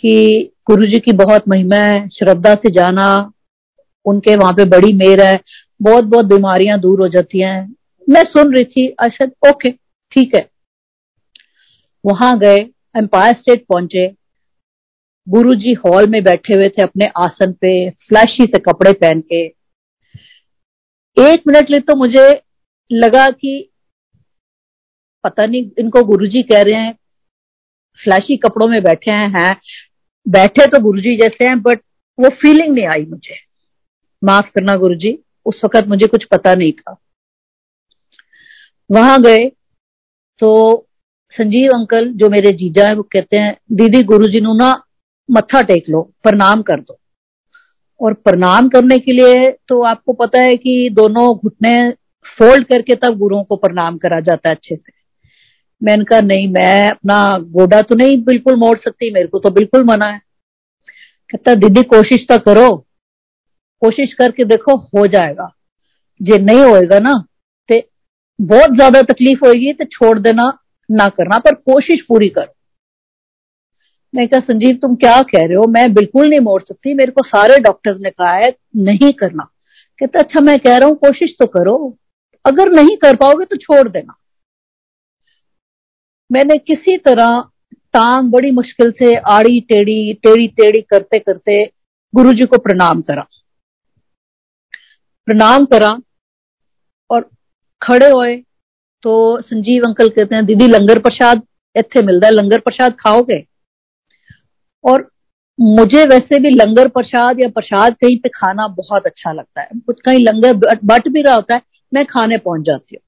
कि 0.00 0.52
गुरु 0.66 0.86
जी 0.86 1.00
की 1.00 1.12
बहुत 1.12 1.48
महिमा 1.48 1.76
है, 1.76 2.08
श्रद्धा 2.08 2.54
से 2.54 2.70
जाना, 2.70 3.32
उनके 4.06 4.36
वहाँ 4.36 4.52
पे 4.52 4.64
बड़ी 4.64 4.92
मेर 4.92 5.22
है 5.22 5.40
बहुत 5.82 6.04
बहुत 6.04 6.24
बीमारियाँ 6.24 6.80
दूर 6.80 7.00
हो 7.00 7.08
जाती 7.08 7.40
हैं। 7.40 7.74
मैं 8.08 8.22
सुन 8.24 8.54
रही 8.54 8.64
थी 8.64 8.88
अच्छा 8.88 9.50
ओके 9.50 9.70
ठीक 10.12 10.34
है। 10.34 10.48
वहाँ 12.04 12.38
गए 12.38 12.56
एम्पायर 12.96 13.34
स्टेट 13.34 13.64
पहुँचे 13.68 14.06
गुरु 15.26 15.50
जी 15.54 15.72
हॉल 15.72 16.06
में 16.06 16.22
बैठे 16.24 16.54
हुए 16.54 16.68
थे 16.68 16.82
अपने 16.82 17.06
आसन 17.16 17.52
पे 17.52 17.90
फ्लैशी 17.90 18.44
से 18.44 18.58
कपड़े 18.58 18.92
पहन 18.92 19.20
के। 19.20 19.44
एक 21.16 21.42
मिनट 21.48 21.70
लिए 21.70 21.80
तो 21.80 21.94
मुझे 21.96 22.30
लगा 22.90 23.28
कि 23.28 23.70
पता 25.24 25.46
नहीं 25.46 25.70
इनको 25.78 26.02
गुरुजी 26.02 26.42
कह 26.42 26.62
रहे 26.62 26.80
हैं 26.80 26.92
फ्लैशी 27.98 28.36
कपड़ों 28.36 28.68
में 28.68 28.82
बैठे 28.82 29.10
हैं 29.10 29.28
हैं। 29.38 29.54
बैठे 30.26 30.66
तो 30.66 30.82
गुरुजी 30.82 31.16
जैसे 31.16 31.48
हैं 31.48 31.60
बट 31.62 31.80
वो 32.18 32.28
फीलिंग 32.28 32.74
नहीं 32.74 32.86
आई 32.86 33.04
मुझे। 33.06 33.36
माफ़ 34.22 34.50
करना 34.50 34.74
गुरुजी, 34.74 35.18
उस 35.46 35.60
वक्त 35.64 35.88
मुझे 35.88 36.06
कुछ 36.06 36.24
पता 36.24 36.54
नहीं 36.54 36.72
था। 36.72 36.96
वहाँ 38.90 39.20
गए 39.22 39.48
तो 40.40 40.52
संजीव 41.32 41.70
अंकल, 41.74 42.08
जो 42.08 42.28
मेरे 42.30 42.50
जीजा 42.52 42.86
है, 42.86 42.94
वो 42.94 43.02
कहते 43.02 43.36
हैं, 43.36 43.56
दीदी, 43.72 44.02
गुरुजी 44.02 44.40
नु 44.40 44.54
ना 44.54 44.72
मत्था 45.28 45.60
टेक 45.62 45.88
लो, 45.88 46.00
प्रणाम 46.22 46.62
कर 46.62 46.80
दो। 46.80 46.98
और 48.00 48.14
प्रणाम 48.14 48.68
करने 48.68 48.98
के 48.98 49.12
लिए 49.12 49.50
तो 49.68 49.82
आपको 49.84 50.12
पता 50.14 50.40
है 50.40 50.56
कि 50.56 50.88
दोनों 50.92 51.28
घुटने 51.36 51.90
फोल्ड 52.38 52.66
करके 52.66 52.94
तब 52.96 53.18
गुरुओं 53.18 53.42
को 53.44 53.56
प्रणाम 53.56 53.96
करा 53.98 54.18
जाता 54.20 54.48
है 54.48 54.54
अच्छे 54.54 54.74
से। 54.76 54.92
मैंने 55.82 56.04
कहा 56.04 56.20
नहीं, 56.20 56.48
मैं 56.48 56.90
अपना 56.90 57.38
गोडा 57.38 57.80
तो 57.82 57.94
नहीं 57.94 58.16
बिल्कुल 58.24 58.56
मोड़ 58.56 58.76
सकती, 58.78 59.12
मेरे 59.14 59.26
को 59.26 59.38
तो 59.38 59.50
बिल्कुल 59.50 59.84
मना 59.84 60.06
है। 60.06 60.20
कहता, 61.30 61.54
दीदी, 61.54 61.82
कोशिश 61.84 62.26
तो 62.30 62.38
करो। 62.40 62.68
कोशिश 63.82 64.12
करके 64.14 64.44
देखो, 64.44 64.76
हो 64.76 65.06
जाएगा। 65.06 65.48
जे 66.20 66.38
नहीं 66.38 66.62
होएगा 66.62 66.98
ना 66.98 67.12
तो 67.68 67.80
बहुत 68.38 68.74
ज़्यादा 68.76 69.00
तकलीफ़ 69.02 69.44
होगी 69.46 69.72
तो 69.72 69.84
छोड़ 69.86 70.18
देना 70.18 70.42
ना 70.88 71.08
करना, 71.08 71.38
पर 71.38 71.54
कोशिश 71.54 72.04
पूरी 72.08 72.28
करो। 72.28 72.54
मैं 74.14 74.28
कहा, 74.28 74.40
संजीव, 74.40 74.76
तुम 74.76 74.94
क्या 74.96 75.22
कह 75.22 75.46
रहे 75.46 75.54
हो? 75.54 75.66
मैं 75.66 75.94
बिल्कुल 75.94 76.28
नहीं 76.28 76.40
मोड़ 76.40 76.62
सकती। 76.62 76.94
मेरे 76.94 77.12
को 77.12 77.22
सारे 77.26 77.58
डॉक्टर्स 77.58 77.96
ने 78.00 78.10
कहा 78.10 78.32
है, 78.32 78.54
नहीं 78.76 79.12
करना। 79.12 79.48
कहते 79.98 80.18
अच्छा 80.18 80.40
मैं 80.40 80.58
कह 80.58 80.76
रहा 80.76 80.88
हूँ, 80.88 80.96
कोशिश 80.96 81.36
तो 81.38 81.46
करो। 81.46 81.98
अगर 82.46 82.70
नहीं 82.70 82.96
कर 82.96 83.16
पाओगे 83.16 83.44
तो 83.44 83.56
छोड़ 83.56 83.88
देना। 83.88 84.14
मैंने 86.32 86.58
किसी 86.58 86.96
तरह 86.96 87.44
टांग 87.92 88.30
बड़ी 88.30 88.50
मुश्किल 88.50 88.90
से 88.90 89.16
आड़ी 89.16 89.60
टेढ़ी 89.60 90.12
टेढ़ी 90.12 90.48
टेढ़ी 90.48 90.80
करते 90.80 91.18
करते 91.18 91.64
गुरु 92.14 92.32
जी 92.32 92.44
को 92.44 92.58
प्रणाम 92.58 93.00
करा। 93.00 93.26
प्रणाम 95.26 95.64
करा 95.64 95.98
और 97.10 97.30
खड़े 97.82 98.10
होए। 98.10 98.36
तो 99.02 99.40
संजीव 99.40 99.82
अंकल 99.84 100.08
कहते 100.08 100.34
हैं, 100.34 100.46
दीदी, 100.46 100.66
लंगर 100.66 100.98
प्रसाद 100.98 101.42
इतने 101.76 102.02
मिलता 102.02 102.26
है। 102.26 102.32
लंगर 102.32 102.60
प्रसाद 102.60 102.96
खाओगे? 103.00 103.51
और 104.84 105.10
मुझे 105.58 106.04
वैसे 106.04 106.38
भी 106.38 106.50
लंगर 106.50 106.88
प्रसाद 106.88 107.40
या 107.40 107.48
प्रसाद 107.48 107.94
कहीं 107.94 108.16
पे 108.18 108.28
खाना 108.28 108.66
बहुत 108.68 109.06
अच्छा 109.06 109.32
लगता 109.32 109.60
है। 109.60 109.68
कुछ 109.86 110.00
कहीं 110.04 110.18
लंगर 110.18 110.76
बट 110.84 111.08
भी 111.08 111.22
रहा 111.22 111.34
होता 111.34 111.54
है, 111.54 111.62
मैं 111.92 112.04
खाने 112.06 112.38
पहुँच 112.38 112.64
जाती 112.66 112.96
हूँ। 112.96 113.02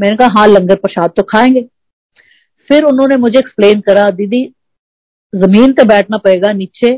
मैंने 0.00 0.16
कहा 0.16 0.28
हाँ 0.28 0.46
लंगर 0.46 0.76
प्रसाद 0.76 1.10
तो 1.16 1.22
खाएँगे। 1.22 1.66
फिर 2.70 2.84
उन्होंने 2.84 3.16
मुझे 3.16 3.38
एक्सप्लेन 3.38 3.80
करा, 3.80 4.04
दीदी, 4.06 4.44
ज़मीन 5.32 5.72
पे 5.72 5.84
बैठना 5.84 6.16
पड़ेगा, 6.16 6.52
नीचे 6.52 6.96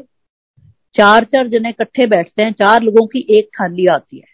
चार 0.94 1.24
चार 1.24 1.48
जने 1.48 1.68
इकट्ठे 1.68 2.06
बैठते 2.06 2.42
हैं, 2.42 2.52
चार 2.52 2.82
लोगों 2.82 3.06
की 3.06 3.26
एक 3.30 3.48
थाली 3.60 3.86
आती 3.86 4.16
है। 4.16 4.26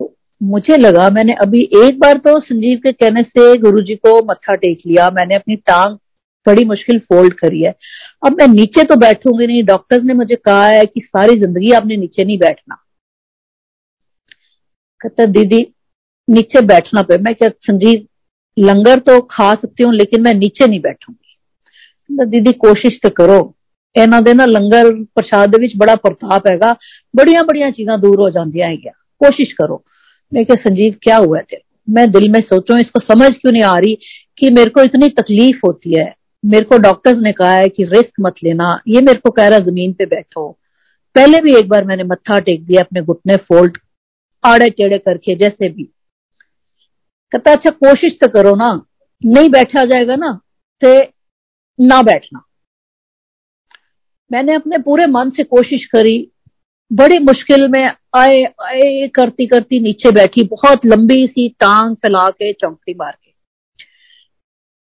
तो 0.00 0.14
मुझे 0.42 0.76
लगा, 0.76 1.08
मैंने 1.10 1.32
अभी 1.32 1.62
एक 1.76 1.98
बार 1.98 2.18
तो 2.18 2.38
संजीव 2.40 2.78
के 2.78 2.92
कहने 2.92 3.22
से 3.22 3.56
गुरुजी 3.58 3.94
को 3.94 4.18
मत्था 4.24 4.54
टेक 4.54 4.78
लिया, 4.86 5.10
मैंने 5.10 5.34
अपनी 5.34 5.56
टांग 5.56 5.96
बड़ी 6.45 6.63
मुश्किल 6.65 6.99
फोल्ड 7.09 7.33
करी 7.33 7.61
है 7.61 7.73
अब 8.23 8.37
मैं 8.39 8.47
नीचे 8.47 8.83
तो 8.83 8.95
बैठूंगी 8.97 9.47
नहीं 9.47 9.63
डॉक्टर्स 9.65 10.03
ने 10.03 10.13
मुझे 10.13 10.35
कहा 10.37 10.67
है 10.67 10.85
कि 10.85 11.01
सारी 11.01 11.39
जिंदगी 11.39 11.71
आपने 11.71 11.97
नीचे 11.97 12.23
नहीं 12.23 12.37
बैठना 12.39 12.75
कहता 15.01 15.25
दीदी 15.31 15.61
नीचे 16.27 16.61
बैठना 16.65 17.01
पे 17.03 17.17
मैं 17.17 17.33
क्या 17.35 17.49
संजीव 17.61 18.07
लंगर 18.57 18.99
तो 19.01 19.19
खा 19.31 19.53
सकती 19.55 19.83
हूँ 19.83 19.93
लेकिन 19.93 20.21
मैं 20.21 20.33
नीचे 20.35 20.67
नहीं 20.67 20.79
बैठूंगी 20.81 22.25
दीदी 22.27 22.51
कोशिश 22.59 22.99
तो 23.03 23.09
करो 23.13 23.39
ਇਹਨਾਂ 23.95 24.21
ਦੇ 24.21 24.33
ਨਾ 24.33 24.45
ਲੰਗਰ 24.45 24.91
ਪ੍ਰਸ਼ਾਦ 25.15 25.51
ਦੇ 25.51 25.59
ਵਿੱਚ 25.61 25.71
ਬੜਾ 25.77 25.95
ਪ੍ਰਤਾਪ 25.95 26.47
ਹੈਗਾ 26.47 26.73
ਬੜੀਆਂ 27.13 27.43
ਬੜੀਆਂ 27.43 27.69
ਚੀਜ਼ਾਂ 27.71 27.97
दूर 27.97 28.19
हो 28.19 28.29
ਜਾਂਦੀਆਂ 28.29 28.67
ਹੈਗੀਆਂ 28.67 28.93
कोशिश 29.21 29.53
करो 29.59 29.75
मैं 30.31 30.41
क्या 30.45 30.55
संजीव 30.57 30.97
क्या 31.01 31.15
हुआ 31.17 31.37
है 31.37 31.45
तेरे 31.51 31.63
मैं 31.87 32.03
दिल 32.11 32.25
में 32.31 32.39
सोचू 32.41 32.75
इसको 32.77 32.99
समझ 33.03 33.29
क्यों 33.35 33.53
नहीं 33.53 33.63
आ 33.65 33.77
रही 33.77 33.95
कि 34.37 34.49
मेरे 34.51 34.69
को 34.69 34.83
इतनी 34.83 35.07
तकलीफ 35.13 35.63
होती 35.63 35.95
है 35.95 36.05
मेरे 36.44 36.64
को 36.64 36.76
डॉक्टर्स 36.78 37.18
ने 37.18 37.32
कहा 37.32 37.52
है 37.52 37.68
कि 37.68 37.84
रिस्क 37.84 38.12
मत 38.20 38.34
लेना। 38.44 38.80
ये 38.88 39.00
मेरे 39.00 39.18
को 39.18 39.30
कह 39.30 39.48
रहा 39.48 39.58
ज़मीन 39.58 39.92
पे 39.92 40.06
बैठो। 40.06 40.50
पहले 41.16 41.40
भी 41.40 41.54
एक 41.56 41.68
बार 41.68 41.84
मैंने 41.84 42.04
मत्था 42.04 42.38
टेक 42.38 42.64
दिया 42.66 42.82
अपने 42.82 43.02
घुटने 43.02 43.36
फोल्ड 43.36 43.78
आड़े 44.44 44.68
टेढ़े 44.70 44.98
करके, 44.98 45.34
जैसे 45.34 45.68
भी। 45.68 45.84
कहता 47.32 47.52
अच्छा 47.52 47.70
कोशिश 47.70 48.18
तो 48.20 48.28
करो 48.28 48.54
ना। 48.56 48.70
नहीं 49.22 49.48
बैठा 49.50 49.84
जाएगा 49.84 50.16
ना 50.16 50.32
तो 50.82 50.98
ना 51.78 52.02
बैठना। 52.02 52.42
मैंने 54.30 54.54
अपने 54.54 54.78
पूरे 54.78 55.06
मन 55.06 55.30
से 55.30 55.44
कोशिश 55.44 55.84
करी। 55.84 56.18
बड़ी 56.90 57.18
मुश्किल 57.18 57.68
में 57.68 57.84
आए 58.16 58.42
आए 58.44 59.08
करती 59.08 59.46
करती 59.46 59.80
नीचे 59.80 60.10
बैठी। 60.10 60.42
बहुत 60.44 60.86
लंबी 60.86 61.26
सी 61.26 61.48
टांग 61.48 61.96
फैला 61.96 62.28
के, 62.30 62.52
चौंकड़ी 62.52 62.94
मार 62.94 63.16
के। 63.24 63.30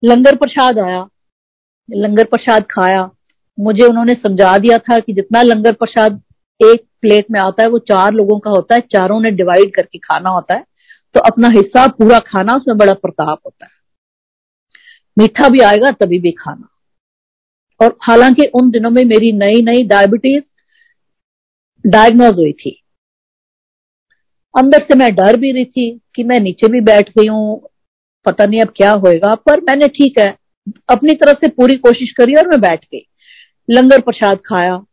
लंगर 0.03 0.35
प्रसाद 0.35 0.79
आया। 0.79 1.07
लंगर 1.93 2.23
प्रसाद 2.23 2.63
खाया। 2.63 3.09
मुझे 3.59 3.85
उन्होंने 3.85 4.13
समझा 4.13 4.57
दिया 4.57 4.77
था 4.77 4.99
कि 4.99 5.13
जितना 5.13 5.41
लंगर 5.41 5.73
प्रसाद 5.73 6.21
एक 6.61 6.87
प्लेट 7.01 7.25
में 7.31 7.39
आता 7.39 7.63
है, 7.63 7.69
वो 7.69 7.79
चार 7.79 8.13
लोगों 8.13 8.39
का 8.39 8.49
होता 8.49 8.75
है, 8.75 8.81
चारों 8.81 9.19
ने 9.19 9.31
डिवाइड 9.31 9.75
करके 9.75 9.97
खाना 9.97 10.29
होता 10.29 10.55
है। 10.55 10.65
तो 11.13 11.19
अपना 11.19 11.47
हिस्सा 11.47 11.87
पूरा 11.87 12.19
खाना, 12.19 12.55
उसमें 12.55 12.77
बड़ा 12.77 12.93
प्रताप 12.93 13.39
होता 13.45 13.65
है। 13.65 13.71
मीठा 15.17 15.49
भी 15.49 15.59
आएगा, 15.59 15.91
तभी 15.91 16.19
भी 16.19 16.31
खाना। 16.31 16.67
और 17.85 17.97
हालाँकि 18.01 18.45
उन 18.45 18.71
दिनों 18.71 18.89
में 18.89 19.05
मेरी 19.05 19.31
नई 19.31 19.61
नई 19.61 19.83
डायबिटीज़ 19.83 20.43
डायग्नोज 21.87 22.33
हुई 22.33 22.53
थी। 22.53 22.83
अंदर 24.57 24.79
से 24.79 24.95
मैं 24.95 25.15
डर 25.15 25.37
भी 25.37 25.51
रही 25.51 25.65
थी 25.65 26.01
कि 26.15 26.23
मैं 26.23 26.39
नीचे 26.39 26.67
भी 26.67 26.81
बैठ 26.81 27.09
गई 27.09 27.27
हूँ, 27.27 27.69
पता 28.25 28.45
नहीं 28.45 28.61
अब 28.61 28.73
क्या 28.75 28.91
होएगा, 28.91 29.35
पर 29.35 29.61
मैंने 29.61 29.87
ठीक 29.87 30.19
है। 30.19 30.37
अपनी 30.89 31.13
तरफ़ 31.13 31.37
से 31.37 31.47
पूरी 31.47 31.75
कोशिश 31.75 32.11
करी 32.11 32.33
और 32.33 32.47
मैं 32.47 32.61
बैठ 32.61 32.85
गई। 32.85 33.07
लंगर 33.69 34.01
प्रसाद 34.01 34.37
खाया। 34.37 34.85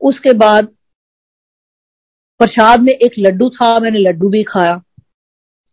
उसके 0.00 0.32
बाद 0.32 0.66
प्रसाद 2.38 2.80
में 2.80 2.92
एक 2.92 3.12
लड्डू 3.18 3.48
था, 3.48 3.80
मैंने 3.80 3.98
लड्डू 3.98 4.28
भी 4.28 4.42
खाया। 4.42 4.82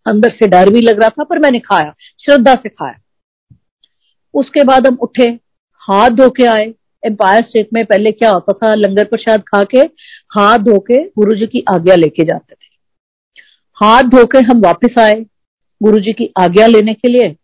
अंदर 0.08 0.32
से 0.32 0.48
डर 0.48 0.70
भी 0.70 0.82
लग 0.82 1.00
रहा 1.00 1.10
था, 1.10 1.24
पर 1.24 1.40
मैंने 1.40 1.60
खाया, 1.60 1.96
श्रद्धा 2.20 2.54
से 2.54 2.70
खाया। 2.70 2.96
उसके 4.34 4.64
बाद 4.64 4.88
हम 4.88 4.96
उठे, 4.96 5.40
हाथ 5.74 6.10
धो 6.10 6.30
के 6.30 6.46
आए। 6.46 6.74
एम्पायर 7.06 7.44
स्टेट 7.44 7.70
में 7.74 7.86
पहले 7.86 8.12
क्या 8.12 8.32
होता 8.32 8.54
था, 8.54 8.76
लंगर 8.76 9.06
प्रसाद 9.06 9.42
खा 9.42 9.64
के 9.64 9.80
हाथ 10.32 10.60
धो 10.60 10.80
के 10.80 11.04
गुरु 11.04 11.36
जी 11.36 11.48
की 11.48 11.66
आज्ञा 11.72 11.96
लेके 11.96 12.24
जाते 12.24 12.54
थे। 12.54 12.78
हाथ 13.74 14.04
धो 14.04 14.26
के 14.26 14.46
हम 14.46 14.62
वापिस 14.66 14.98
आए 15.00 15.26
गुरु 15.84 16.00
जी 16.00 16.14
की 16.14 16.34
आज्ञा 16.40 16.68
लेने 16.68 16.94
के 16.94 17.08
लिए। 17.08 17.36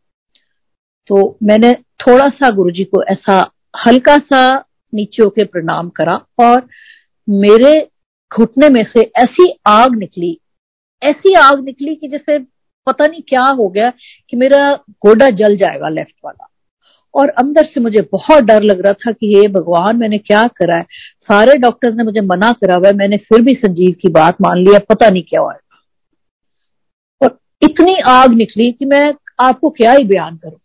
तो 1.08 1.38
मैंने 1.44 1.72
थोड़ा 1.74 2.28
सा 2.30 2.50
गुरु 2.50 2.72
जी 2.72 2.84
को 2.84 3.04
ऐसा 3.04 3.40
हल्का 3.86 4.18
सा 4.18 4.42
नीचे 4.94 5.24
होके 5.24 5.44
प्रणाम 5.44 5.90
करा 5.90 6.14
और 6.40 6.68
मेरे 7.30 7.74
घुटने 8.32 8.70
में 8.70 8.84
से 8.84 9.02
ऐसी 9.18 9.52
आग 9.68 9.96
निकली। 9.96 10.38
ऐसी 11.02 11.34
आग 11.34 11.64
निकली 11.64 11.96
कि 11.96 12.08
जैसे 12.08 12.38
पता 12.88 13.06
नहीं 13.06 13.22
क्या 13.22 13.48
हो 13.50 13.68
गया 13.70 13.92
कि 14.30 14.38
मेरा 14.38 14.74
गोडा 15.06 15.30
जल 15.30 15.56
जाएगा 15.56 15.90
लेफ़्ट 15.90 16.16
वाला। 16.26 16.48
और 17.16 17.30
अंदर 17.30 17.66
से 17.66 17.80
मुझे 17.80 18.02
बहुत 18.12 18.44
डर 18.44 18.64
लग 18.64 18.82
रहा 18.82 18.94
था 18.94 19.12
कि 19.12 19.34
हे 19.36 19.48
भगवान, 19.48 19.98
मैंने 19.98 20.18
क्या 20.18 20.46
करा 20.48 20.76
है? 20.76 20.86
सारे 21.22 21.58
डॉक्टर्स 21.58 21.96
ने 21.96 22.04
मुझे 22.04 22.22
मना 22.22 22.52
करा 22.52 22.76
हुआ 22.76 22.88
है, 22.88 22.94
मैंने 22.94 23.18
फिर 23.18 23.42
भी 23.42 23.54
संजीव 23.54 23.96
की 24.02 24.10
बात 24.10 24.42
मान 24.42 24.58
लिया 24.58 24.80
पता 24.90 25.10
नहीं 25.10 25.24
क्या 25.24 25.42
हुआ 25.42 25.54
और 27.22 27.38
इतनी 27.62 27.98
आग 28.08 28.34
निकली 28.34 28.72
कि 28.72 28.86
मैं 28.86 29.14
आपको 29.40 29.70
क्या 29.70 29.92
ही 29.92 30.04
बयान 30.04 30.36
करूँ? 30.38 30.58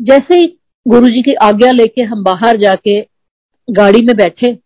जैसे 0.00 0.34
ही 0.34 0.58
गुरु 0.88 1.08
जी 1.08 1.22
की 1.22 1.34
आज्ञा 1.34 1.70
लेके 1.70 2.02
हम 2.02 2.22
बाहर 2.24 2.56
जाके 2.56 3.00
गाड़ी 3.70 4.02
में 4.02 4.16
बैठे 4.16 4.58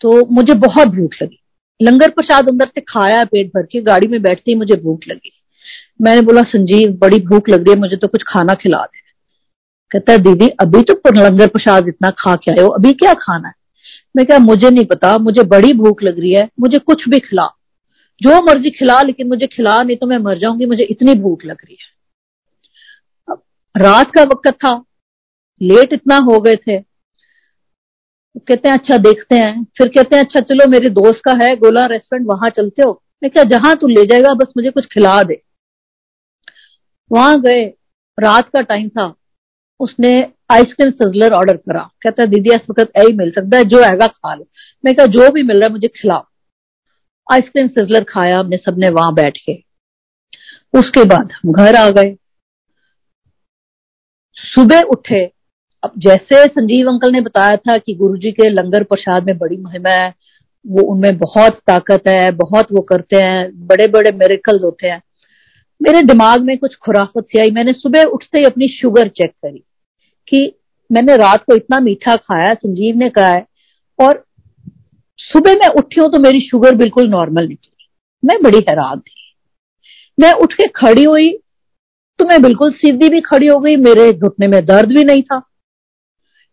तो 0.00 0.26
मुझे 0.26 0.54
बहुत 0.54 0.88
भूख 0.88 1.10
लगी। 1.22 1.38
लंगर 1.82 2.10
प्रसाद 2.10 2.48
अंदर 2.48 2.66
से 2.66 2.80
खाया, 2.80 3.24
पेट 3.24 3.46
भर 3.46 3.62
के 3.62 3.80
गाड़ी 3.80 4.08
में 4.08 4.22
बैठते 4.22 4.50
ही 4.50 4.54
मुझे 4.54 4.74
भूख 4.74 5.00
लगी। 5.08 5.32
मैंने 6.02 6.20
बोला, 6.20 6.42
संजीव, 6.42 6.92
बड़ी 6.92 7.18
भूख 7.18 7.48
लग 7.48 7.60
रही 7.60 7.72
है, 7.72 7.78
मुझे 7.78 7.96
तो 7.96 8.08
कुछ 8.08 8.22
खाना 8.28 8.54
खिला 8.54 8.78
दे। 8.78 9.00
कहता 9.90 10.12
है, 10.12 10.18
दीदी, 10.18 10.48
अभी 10.48 10.82
तो 10.82 11.00
लंगर 11.16 11.46
प्रसाद 11.46 11.88
इतना 11.88 12.10
खा 12.10 12.36
के 12.36 12.50
हो, 12.50 12.68
अभी 12.68 12.92
क्या 12.92 13.14
खाना 13.14 13.48
है? 13.48 13.54
मैं 14.16 14.26
क्या 14.26 14.38
मुझे 14.38 14.70
नहीं 14.70 14.84
पता, 14.84 15.18
मुझे 15.18 15.42
बड़ी 15.42 15.72
भूख 15.72 16.02
लग 16.02 16.20
रही 16.20 16.32
है, 16.32 16.48
मुझे 16.60 16.78
कुछ 16.78 17.08
भी 17.08 17.18
खिला। 17.18 17.48
जो 18.22 18.42
मर्ज़ी 18.42 18.70
खिला, 18.70 19.02
लेकिन 19.02 19.28
मुझे 19.28 19.46
खिला 19.46 19.82
नहीं 19.82 19.96
तो 19.96 20.06
मैं 20.06 20.18
मर 20.18 20.38
जाऊँगी, 20.38 20.66
मुझे 20.66 20.82
इतनी 20.82 21.14
भूख 21.14 21.44
लग 21.44 21.56
रही 21.64 21.76
है। 21.80 21.97
रात 23.76 24.10
का 24.14 24.22
वक्त 24.22 24.50
था। 24.52 24.84
लेट 25.62 25.92
इतना 25.92 26.16
हो 26.16 26.40
गए 26.40 26.56
थे। 26.56 26.80
कहते 28.38 28.68
हैं 28.68 28.76
अच्छा 28.76 28.96
देखते 28.96 29.36
हैं। 29.36 29.64
फिर 29.64 29.88
कहते 29.88 30.16
हैं 30.16 30.24
अच्छा 30.24 30.40
चलो, 30.40 30.68
मेरे 30.68 30.90
दोस्त 30.90 31.22
का 31.24 31.32
है, 31.32 31.56
गोला 31.56 31.86
रेस्टोरेंट 31.86 32.28
वहाँ 32.28 32.50
चलते 32.50 32.82
हो। 32.82 33.02
मैं 33.22 33.30
क्या 33.30 33.44
जहाँ 33.44 33.76
तू 33.76 33.86
ले 33.86 34.06
जाएगा, 34.06 34.34
बस 34.34 34.52
मुझे 34.56 34.70
कुछ 34.70 34.86
खिला 34.86 35.22
दे। 35.22 35.42
वहाँ 37.12 37.40
गए। 37.40 37.64
रात 38.20 38.48
का 38.48 38.60
टाइम 38.60 38.88
था। 38.88 39.14
उसने 39.80 40.32
आइसक्रीम 40.50 40.90
सजलर 40.90 41.32
ऑर्डर 41.32 41.56
करा। 41.56 41.90
कहता 42.02 42.22
है, 42.22 42.28
दीदी, 42.28 42.50
इस 42.50 42.70
वक्त 42.70 42.92
यही 42.98 43.12
मिल 43.12 43.30
सकता 43.30 43.56
है, 43.56 43.64
जो 43.64 43.82
हैगा 43.82 44.06
खा 44.06 44.34
लो। 44.34 44.48
मैं 44.84 44.94
कहा, 44.94 45.06
जो 45.06 45.30
भी 45.30 45.42
मिल 45.42 45.56
रहा 45.56 45.66
है, 45.66 45.72
मुझे 45.72 45.88
खिलाओ 45.88 46.24
आइसक्रीम 47.32 47.66
सिजलर 47.66 48.04
खाया, 48.04 48.38
हमने 48.38 48.56
सबने 48.56 48.88
वहाँ 48.88 49.14
बैठ 49.14 49.38
के। 49.38 49.52
उसके 50.78 51.04
बाद 51.04 51.32
हम 51.32 51.52
घर 51.52 51.74
आ 51.76 51.90
गए। 51.90 52.17
सुबह 54.38 54.80
उठे। 54.80 55.24
अब 55.82 55.92
जैसे 55.98 56.44
संजीव 56.44 56.88
अंकल 56.88 57.12
ने 57.12 57.20
बताया 57.20 57.56
था 57.56 57.76
कि 57.76 57.94
गुरुजी 57.94 58.32
के 58.32 58.48
लंगर 58.48 58.82
प्रसाद 58.82 59.26
में 59.26 59.38
बड़ी 59.38 59.56
महिमा 59.56 59.90
है, 59.90 60.14
वो 60.66 60.82
उनमें 60.82 61.18
बहुत 61.18 61.58
ताकत 61.66 62.08
है, 62.08 62.30
बहुत 62.30 62.72
वो 62.72 62.80
करते 62.80 63.16
हैं 63.16 63.66
बड़े 63.66 63.88
बड़े 63.88 64.12
मेरिकल्स 64.12 64.64
होते 64.64 64.88
हैं। 64.88 65.02
मेरे 65.82 66.02
दिमाग 66.02 66.42
में 66.42 66.58
कुछ 66.58 66.74
खुराफत 66.76 67.24
सी 67.24 67.38
आई। 67.38 67.50
मैंने 67.50 67.72
सुबह 67.72 68.04
उठते 68.04 68.38
ही 68.38 68.44
अपनी 68.44 68.68
शुगर 68.68 69.08
चेक 69.08 69.30
करी 69.30 69.62
कि 70.28 70.54
मैंने 70.92 71.16
रात 71.16 71.44
को 71.44 71.54
इतना 71.54 71.80
मीठा 71.80 72.16
खाया, 72.16 72.54
संजीव 72.54 72.96
ने 72.96 73.10
कहा 73.10 73.28
है, 73.28 73.46
और 73.98 74.24
सुबह 75.18 75.54
मैं 75.54 75.68
उठी 75.68 76.00
हूँ 76.00 76.08
तो 76.12 76.18
मेरी 76.18 76.40
शुगर 76.40 76.74
बिल्कुल 76.74 77.08
नॉर्मल 77.08 77.48
निकली। 77.48 77.88
मैं 78.24 78.42
बड़ी 78.42 78.58
हैरान 78.58 78.98
थी। 78.98 79.36
मैं 80.20 80.32
उठ 80.32 80.52
के 80.52 80.66
खड़ी 80.66 81.04
हुई 81.04 81.38
तो 82.18 82.24
मैं 82.24 82.40
बिल्कुल 82.42 82.72
सीधी 82.72 83.08
भी 83.08 83.20
खड़ी 83.20 83.46
हो 83.46 83.58
गई, 83.60 83.76
मेरे 83.76 84.12
घुटने 84.12 84.46
में 84.46 84.64
दर्द 84.64 84.88
भी 84.88 85.04
नहीं 85.04 85.22
था। 85.22 85.36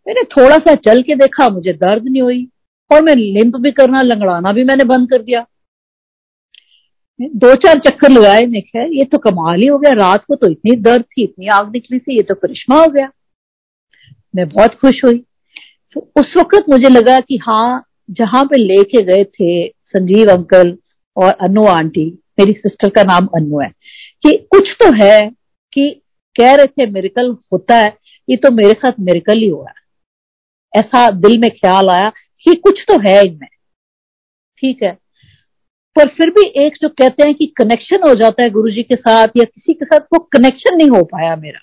मैंने 0.07 0.24
थोड़ा 0.31 0.57
सा 0.57 0.75
चल 0.75 1.01
के 1.01 1.15
देखा, 1.15 1.50
मुझे 1.50 1.74
दर्द 1.74 2.03
नहीं 2.03 2.22
हुई, 2.22 2.48
और 2.91 3.01
मैं 3.01 3.15
लिंप 3.15 3.55
भी 3.55 3.72
करना, 3.72 4.01
लंगड़ाना 4.01 4.51
भी 4.51 4.63
मैंने 4.63 4.84
बंद 4.84 5.10
कर 5.10 5.22
दिया। 5.22 5.45
दो 7.19 7.53
चार 7.55 7.79
चक्कर 7.79 8.12
लगाए 8.12 8.62
खैर 8.62 8.91
ये 8.91 9.03
तो 9.03 9.17
कमाल 9.17 9.62
ही 9.62 9.67
हो 9.67 9.77
गया, 9.77 9.91
रात 9.93 10.24
को 10.25 10.36
तो 10.36 10.48
इतनी 10.48 10.75
दर्द 10.75 11.03
थी, 11.03 11.24
इतनी 11.24 11.48
आग 11.48 11.72
निकली 11.74 12.00
थी, 12.00 12.15
ये 12.15 12.24
तो 12.24 12.36
करिश्मा 12.36 12.79
हो 12.81 12.88
गया। 12.88 13.10
मैं 14.36 14.48
बहुत 14.50 14.74
खुश 14.75 15.03
हुई। 15.05 15.24
तो 15.95 16.01
उस 16.19 16.34
वक्त 16.38 16.65
मुझे 16.69 16.89
लगा 16.89 17.19
कि 17.19 17.38
हाँ 17.38 17.84
जहाँ 18.12 18.43
पे 18.45 18.57
लेके 18.57 19.01
गए 19.03 19.24
थे 19.24 19.67
संजीव 19.67 20.31
अंकल 20.31 20.77
और 21.17 21.31
अनु 21.41 21.65
आंटी, 21.65 22.05
मेरी 22.39 22.53
सिस्टर 22.53 22.89
का 22.89 23.03
नाम 23.03 23.27
अनु 23.36 23.60
है, 23.60 23.69
कि 24.24 24.34
कुछ 24.51 24.75
तो 24.79 24.91
है 24.93 25.29
कि 25.75 26.01
कह 26.36 26.55
रहे 26.55 26.67
थे 26.67 26.91
मेरिकल 26.91 27.29
होता 27.53 27.75
है, 27.75 27.98
ये 28.29 28.36
तो 28.36 28.51
मेरे 28.51 28.74
साथ 28.74 28.91
मेरिकल 29.00 29.38
ही 29.38 29.48
हुआ 29.48 29.72
ऐसा 30.74 31.10
दिल 31.12 31.38
में 31.38 31.50
ख्याल 31.50 31.89
आया 31.89 32.10
कि 32.44 32.53
कुछ 32.53 32.86
तो 32.88 32.98
है 33.00 33.25
इनमें। 33.27 33.48
ठीक 34.58 34.84
है। 34.84 34.91
पर 35.96 36.08
फिर 36.08 36.29
भी 36.29 36.65
एक 36.65 36.74
जो 36.82 36.89
कहते 36.89 37.24
हैं 37.27 37.36
कि 37.36 37.46
कनेक्शन 37.46 38.08
हो 38.08 38.13
जाता 38.15 38.44
है 38.44 38.50
गुरुजी 38.50 38.84
के 38.84 38.96
साथ 38.96 39.27
या 39.38 39.44
किसी 39.44 39.74
के 39.74 39.86
साथ, 39.86 40.00
वो 40.00 40.20
कनेक्शन 40.20 40.77
नहीं 40.77 40.89
हो 40.89 41.03
पाया 41.03 41.36
मेरा। 41.36 41.60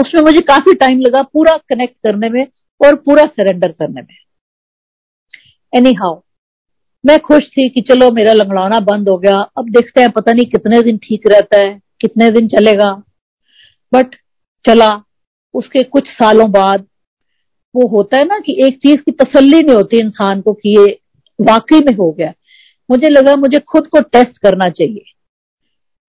उसमें 0.00 0.22
मुझे 0.22 0.40
काफ़ी 0.40 0.74
टाइम 0.74 1.00
लगा 1.00 1.22
पूरा 1.22 1.56
कनेक्ट 1.56 1.96
करने 2.02 2.28
में 2.28 2.46
और 2.84 2.94
पूरा 2.94 3.24
सरेंडर 3.24 3.72
करने 3.72 4.00
में। 4.00 4.16
एनी 5.76 5.92
हाउ 5.92 6.20
मैं 7.06 7.18
खुश 7.18 7.46
थी 7.46 7.68
कि 7.68 7.80
चलो 7.80 8.10
मेरा 8.10 8.32
लंगड़ाना 8.32 8.80
बंद 8.80 9.08
हो 9.08 9.18
गया। 9.18 9.34
अब 9.34 9.70
देखते 9.70 10.00
हैं, 10.00 10.10
पता 10.10 10.32
नहीं 10.32 10.46
कितने 10.46 10.82
दिन 10.82 10.98
ठीक 10.98 11.26
रहता 11.26 11.58
है, 11.58 11.80
कितने 12.00 12.30
दिन 12.30 12.48
चलेगा। 12.48 13.02
बट 13.94 14.14
चला। 14.64 15.02
उसके 15.54 15.82
कुछ 15.82 16.08
सालों 16.08 16.50
बाद 16.50 16.86
वो 17.74 17.86
होता 17.86 18.16
है 18.16 18.24
ना 18.24 18.38
कि 18.38 18.66
एक 18.66 18.76
चीज़ 18.76 18.96
की 18.96 19.12
तसल्ली 19.12 19.62
नहीं 19.62 19.76
होती 19.76 19.98
इंसान 19.98 20.40
को 20.40 20.52
कि 20.52 20.78
ये 20.78 21.00
वाकई 21.40 21.80
में 21.80 21.94
हो 21.94 22.12
गया। 22.12 22.32
मुझे 22.90 23.08
लगा 23.08 23.36
मुझे 23.36 23.58
खुद 23.58 23.86
को 23.86 24.00
टेस्ट 24.00 24.38
करना 24.38 24.68
चाहिए। 24.68 25.04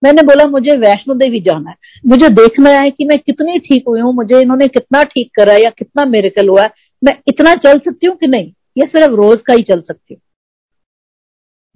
मैंने 0.03 0.21
बोला, 0.21 0.45
मुझे 0.45 0.77
वैष्णो 0.77 1.15
देवी 1.15 1.39
जाना 1.39 1.69
है। 1.69 1.75
मुझे 2.05 2.29
देखना 2.29 2.69
है 2.69 2.89
कि 2.89 3.05
मैं 3.05 3.19
कितनी 3.19 3.59
ठीक 3.59 3.83
हुई 3.87 3.99
हूँ, 3.99 4.13
मुझे 4.13 4.41
इन्होंने 4.41 4.67
कितना 4.67 5.03
ठीक 5.03 5.31
करा 5.35 5.53
या 5.53 5.69
कितना 5.69 6.05
मेरेकल 6.05 6.49
हुआ 6.49 6.63
है। 6.63 6.69
मैं 7.03 7.17
इतना 7.27 7.55
चल 7.55 7.79
सकती 7.79 8.07
हूँ 8.07 8.15
कि 8.15 8.27
नहीं? 8.27 8.51
ये 8.77 8.87
सिर्फ़ 8.87 9.11
रोज 9.11 9.41
का 9.41 9.53
ही 9.53 9.63
चल 9.63 9.81
सकती 9.81 10.13
हूँ। 10.13 10.21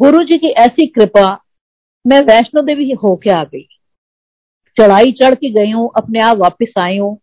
गुरु 0.02 0.24
जी 0.24 0.38
की 0.38 0.48
ऐसी 0.48 0.88
कृपा, 0.88 1.44
मैं 2.08 2.22
वैष्णो 2.22 2.62
देवी 2.62 2.92
होके 2.92 3.30
आ 3.30 3.44
गई। 3.44 3.68
चढ़ाई 4.78 5.12
चढ़ 5.12 5.36
के 5.36 5.50
गई 5.54 5.72
हूँ, 5.72 5.90
अपने 5.98 6.20
आप 6.20 6.38
वापिस 6.38 6.78
आई 6.78 6.98
हूँ। 6.98 7.18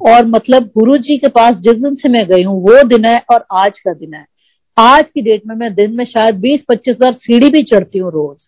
और 0.00 0.26
मतलब 0.26 0.66
गुरु 0.78 0.96
जी 0.96 1.16
के 1.18 1.28
पास 1.28 1.56
जिस 1.56 1.76
दिन 1.76 1.94
से 1.94 2.08
मैं 2.08 2.26
गई 2.26 2.42
हूँ, 2.42 2.60
वो 2.62 2.82
दिन 2.88 3.04
है 3.04 3.18
और 3.32 3.44
आज 3.52 3.78
का 3.78 3.92
दिन 3.92 4.14
है। 4.14 4.24
आज 4.76 5.08
की 5.10 5.22
डेट 5.22 5.42
में 5.46 5.54
मैं 5.56 5.74
दिन 5.74 5.96
में 5.96 6.04
शायद 6.04 6.34
20-25 6.34 6.96
बार 6.96 7.12
सीढ़ी 7.14 7.48
भी 7.48 7.62
चढ़ती 7.62 7.98
हूँ 7.98 8.10
रोज। 8.12 8.46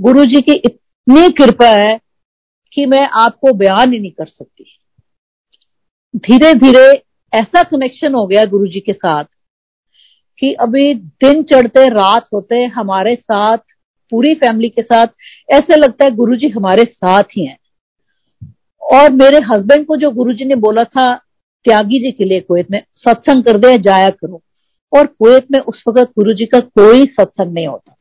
गुरु 0.00 0.24
जी 0.24 0.40
की 0.40 0.52
इतनी 0.54 1.28
कृपा 1.30 1.68
है 1.68 1.98
कि 2.72 2.86
मैं 2.86 3.06
आपको 3.20 3.52
बयान 3.54 3.92
ही 3.92 3.98
नहीं 3.98 4.10
कर 4.10 4.26
सकती। 4.26 4.64
धीरे 6.16 6.52
धीरे 6.54 6.86
ऐसा 7.32 7.62
कनेक्शन 7.62 8.14
हो 8.14 8.26
गया 8.26 8.44
गुरु 8.44 8.66
जी 8.66 8.80
के 8.80 8.92
साथ 8.92 9.24
कि 10.38 10.52
अभी 10.52 10.94
दिन 10.94 11.42
चढ़ते, 11.42 11.86
रात 11.88 12.24
होते, 12.34 12.64
हमारे 12.64 13.14
साथ 13.16 13.58
पूरी 14.14 14.34
फैमिली 14.34 14.68
के 14.68 14.82
साथ, 14.82 15.06
ऐसे 15.50 15.76
लगता 15.76 16.04
है 16.04 16.10
गुरुजी 16.10 16.48
हमारे 16.48 16.82
साथ 16.82 17.22
ही 17.22 17.46
हैं। 17.46 17.58
और 18.82 19.12
मेरे 19.12 19.36
हस्बैंड 19.36 19.86
को 19.86 19.96
जो 19.96 20.10
गुरुजी 20.10 20.44
ने 20.44 20.54
बोला 20.54 20.82
था, 20.82 21.16
त्यागी 21.64 21.98
जी 21.98 22.10
के 22.10 22.24
लिए 22.24 22.40
कुवैत 22.40 22.70
में, 22.70 22.82
सत्संग 22.94 23.44
कर 23.44 23.58
दे, 23.58 23.78
जाया 23.78 24.10
करो। 24.10 24.42
और 24.96 25.06
कुवैत 25.06 25.46
में 25.52 25.58
उस 25.58 25.84
वक्त 25.88 26.12
गुरु 26.18 26.34
जी 26.34 26.46
का 26.46 26.60
कोई 26.60 27.02
सत्संग 27.02 27.54
नहीं 27.54 27.66
होता 27.66 27.96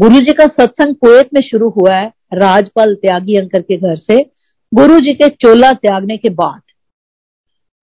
गुरु 0.00 0.20
जी 0.20 0.32
का 0.32 0.44
सत्संग 0.44 0.94
कुवैत 0.94 1.28
में 1.34 1.40
शुरू 1.40 1.68
हुआ 1.68 1.94
है, 1.94 2.12
राजपाल 2.34 2.94
त्यागी 2.94 3.36
अंकर 3.36 3.62
के 3.62 3.76
घर 3.76 3.96
से 3.96 4.30
गुरु 4.74 5.00
जी 5.00 5.14
के 5.14 5.28
चोला 5.28 5.72
त्यागने 5.72 6.16
के 6.16 6.28
बाद। 6.28 6.60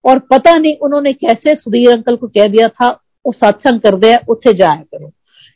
और 0.09 0.19
पता 0.19 0.55
नहीं 0.55 0.77
उन्होंने 0.77 1.13
कैसे 1.13 1.55
सुधीर 1.55 1.95
अंकल 1.95 2.15
को 2.15 2.27
कह 2.27 2.47
दिया 2.47 2.67
था, 2.67 2.87
वो 3.25 3.31
सत्संग 3.31 3.79
कर 3.79 3.95
दे 3.95 4.15
उसे 4.15 4.53
जाया 4.53 4.81
करो। 4.81 5.11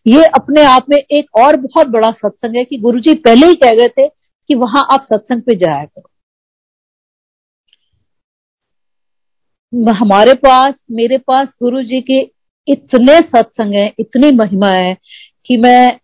ये 0.05 0.23
अपने 0.23 0.63
आप 0.63 0.85
में 0.89 0.97
एक 0.97 1.37
और 1.37 1.55
बहुत 1.57 1.87
बड़ा 1.87 2.09
सत्संग 2.11 2.55
है 2.55 2.63
कि 2.65 2.77
गुरुजी 2.77 3.13
पहले 3.13 3.47
ही 3.47 3.53
कह 3.53 3.75
गए 3.75 3.87
थे 3.87 4.07
कि 4.49 4.55
वहाँ 4.55 4.87
आप 4.91 5.03
सत्संग 5.03 5.41
पे 5.41 5.55
जाया 5.55 5.85
करो। 5.85 6.09
हमारे 9.93 10.33
पास, 10.33 10.73
मेरे 10.91 11.17
पास 11.17 11.47
गुरु 11.63 11.81
जी 11.83 12.01
के 12.01 12.19
इतने 12.67 13.17
सत्संग 13.19 13.73
है, 13.73 13.93
इतनी 13.99 14.31
महिमा 14.31 14.69
है 14.69 14.97
कि 15.45 15.57
मैं 15.57 15.99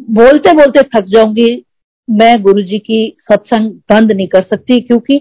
बोलते 0.00 0.52
बोलते 0.52 0.82
थक 0.82 1.06
जाऊँगी। 1.08 1.64
मैं 2.08 2.42
गुरु 2.42 2.62
जी 2.62 2.78
की 2.78 3.16
सत्संग 3.20 3.72
बंद 3.90 4.12
नहीं 4.12 4.26
कर 4.28 4.42
सकती 4.42 4.80
क्योंकि 4.80 5.18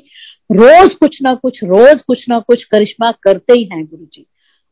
रोज 0.52 0.94
कुछ 0.96 1.18
ना 1.22 1.34
कुछ, 1.34 1.64
रोज 1.64 2.02
कुछ 2.02 2.26
ना 2.30 2.40
कुछ 2.40 2.64
करिश्मा 2.64 3.12
करते 3.12 3.54
ही 3.54 3.64
हैं 3.74 3.86
गुरु 3.86 4.06
जी 4.06 4.26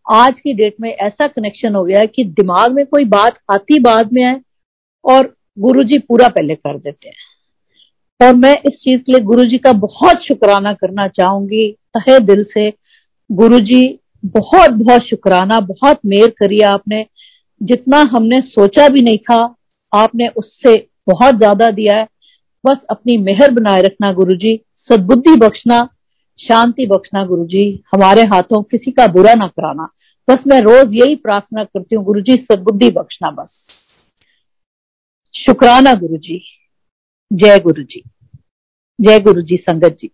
आज 0.06 0.40
की 0.40 0.54
डेट 0.54 0.76
में 0.82 0.90
ऐसा 0.90 1.28
कनेक्शन 1.28 1.76
हो 1.76 1.84
गया 1.84 2.00
है 2.00 2.08
कि 2.08 2.24
दिमाग 2.32 2.72
में 2.72 2.86
कोई 2.86 3.06
बात 3.06 3.38
आती 3.52 3.80
बाद 3.80 4.12
में 4.14 4.24
है 4.24 4.40
और 5.06 5.34
गुरु 5.58 5.84
जी 5.84 5.98
पूरा 6.00 6.28
पहले 6.28 6.56
कर 6.56 6.78
देते 6.78 7.10
हैं। 7.10 8.28
और 8.28 8.36
मैं 8.36 8.54
इस 8.58 8.74
चीज़ 8.74 9.00
के 9.02 9.12
लिए 9.12 9.22
गुरु 9.22 9.44
जी 9.44 9.58
का 9.58 9.72
बहुत 9.80 10.26
शुक्राना 10.26 10.74
करना 10.74 11.08
चाहूँगी। 11.10 11.70
तहे 11.94 12.20
दिल 12.20 12.44
से 12.44 12.70
गुरु 13.30 13.60
जी 13.60 14.00
बहुत 14.26 14.72
बहुत 14.72 15.02
शुक्राना, 15.02 15.60
बहुत 15.60 16.00
मेहर 16.06 16.30
करी 16.30 16.60
आपने। 16.62 17.06
जितना 17.62 18.00
हमने 18.12 18.40
सोचा 18.42 18.88
भी 18.90 19.02
नहीं 19.02 19.18
था, 19.20 19.56
आपने 19.94 20.28
उससे 20.28 20.76
बहुत 21.10 21.36
ज़्यादा 21.36 21.70
दिया 21.72 21.98
है। 21.98 22.08
बस 22.64 22.86
अपनी 22.90 23.18
मेहर 23.18 23.52
बनाए 23.52 23.82
रखना 23.82 24.12
गुरु 24.14 24.36
जी 24.38 24.60
सदबुद्धि 24.80 25.36
बख्शना 25.38 25.80
शांति 26.38 26.86
बख्शना 26.86 27.24
गुरु 27.26 27.46
जी 27.46 27.84
हमारे 27.96 28.22
हाथों 28.24 28.62
किसी 28.64 28.92
का 28.92 29.08
बुरा 29.08 29.34
ना 29.34 29.48
कराना। 29.48 29.90
बस 30.28 30.44
मैं 30.48 30.60
रोज 30.62 30.96
यही 30.96 31.16
प्रार्थना 31.16 31.64
करती 31.64 31.96
हूँ 31.96 32.04
गुरु 32.06 32.22
जी 32.22 32.36
सदबुद्धि 32.36 32.90
बख्शना 32.90 33.32
बस। 33.32 33.68
शुक्राना 35.34 35.94
गुरु 35.94 36.18
जी 36.18 36.42
जय 37.34 37.60
गुरु 37.60 37.84
जी 37.84 38.04
जय 39.00 39.20
गुरु 39.20 39.42
जी 39.42 39.58
संगत 39.58 39.98
जी। 40.00 40.12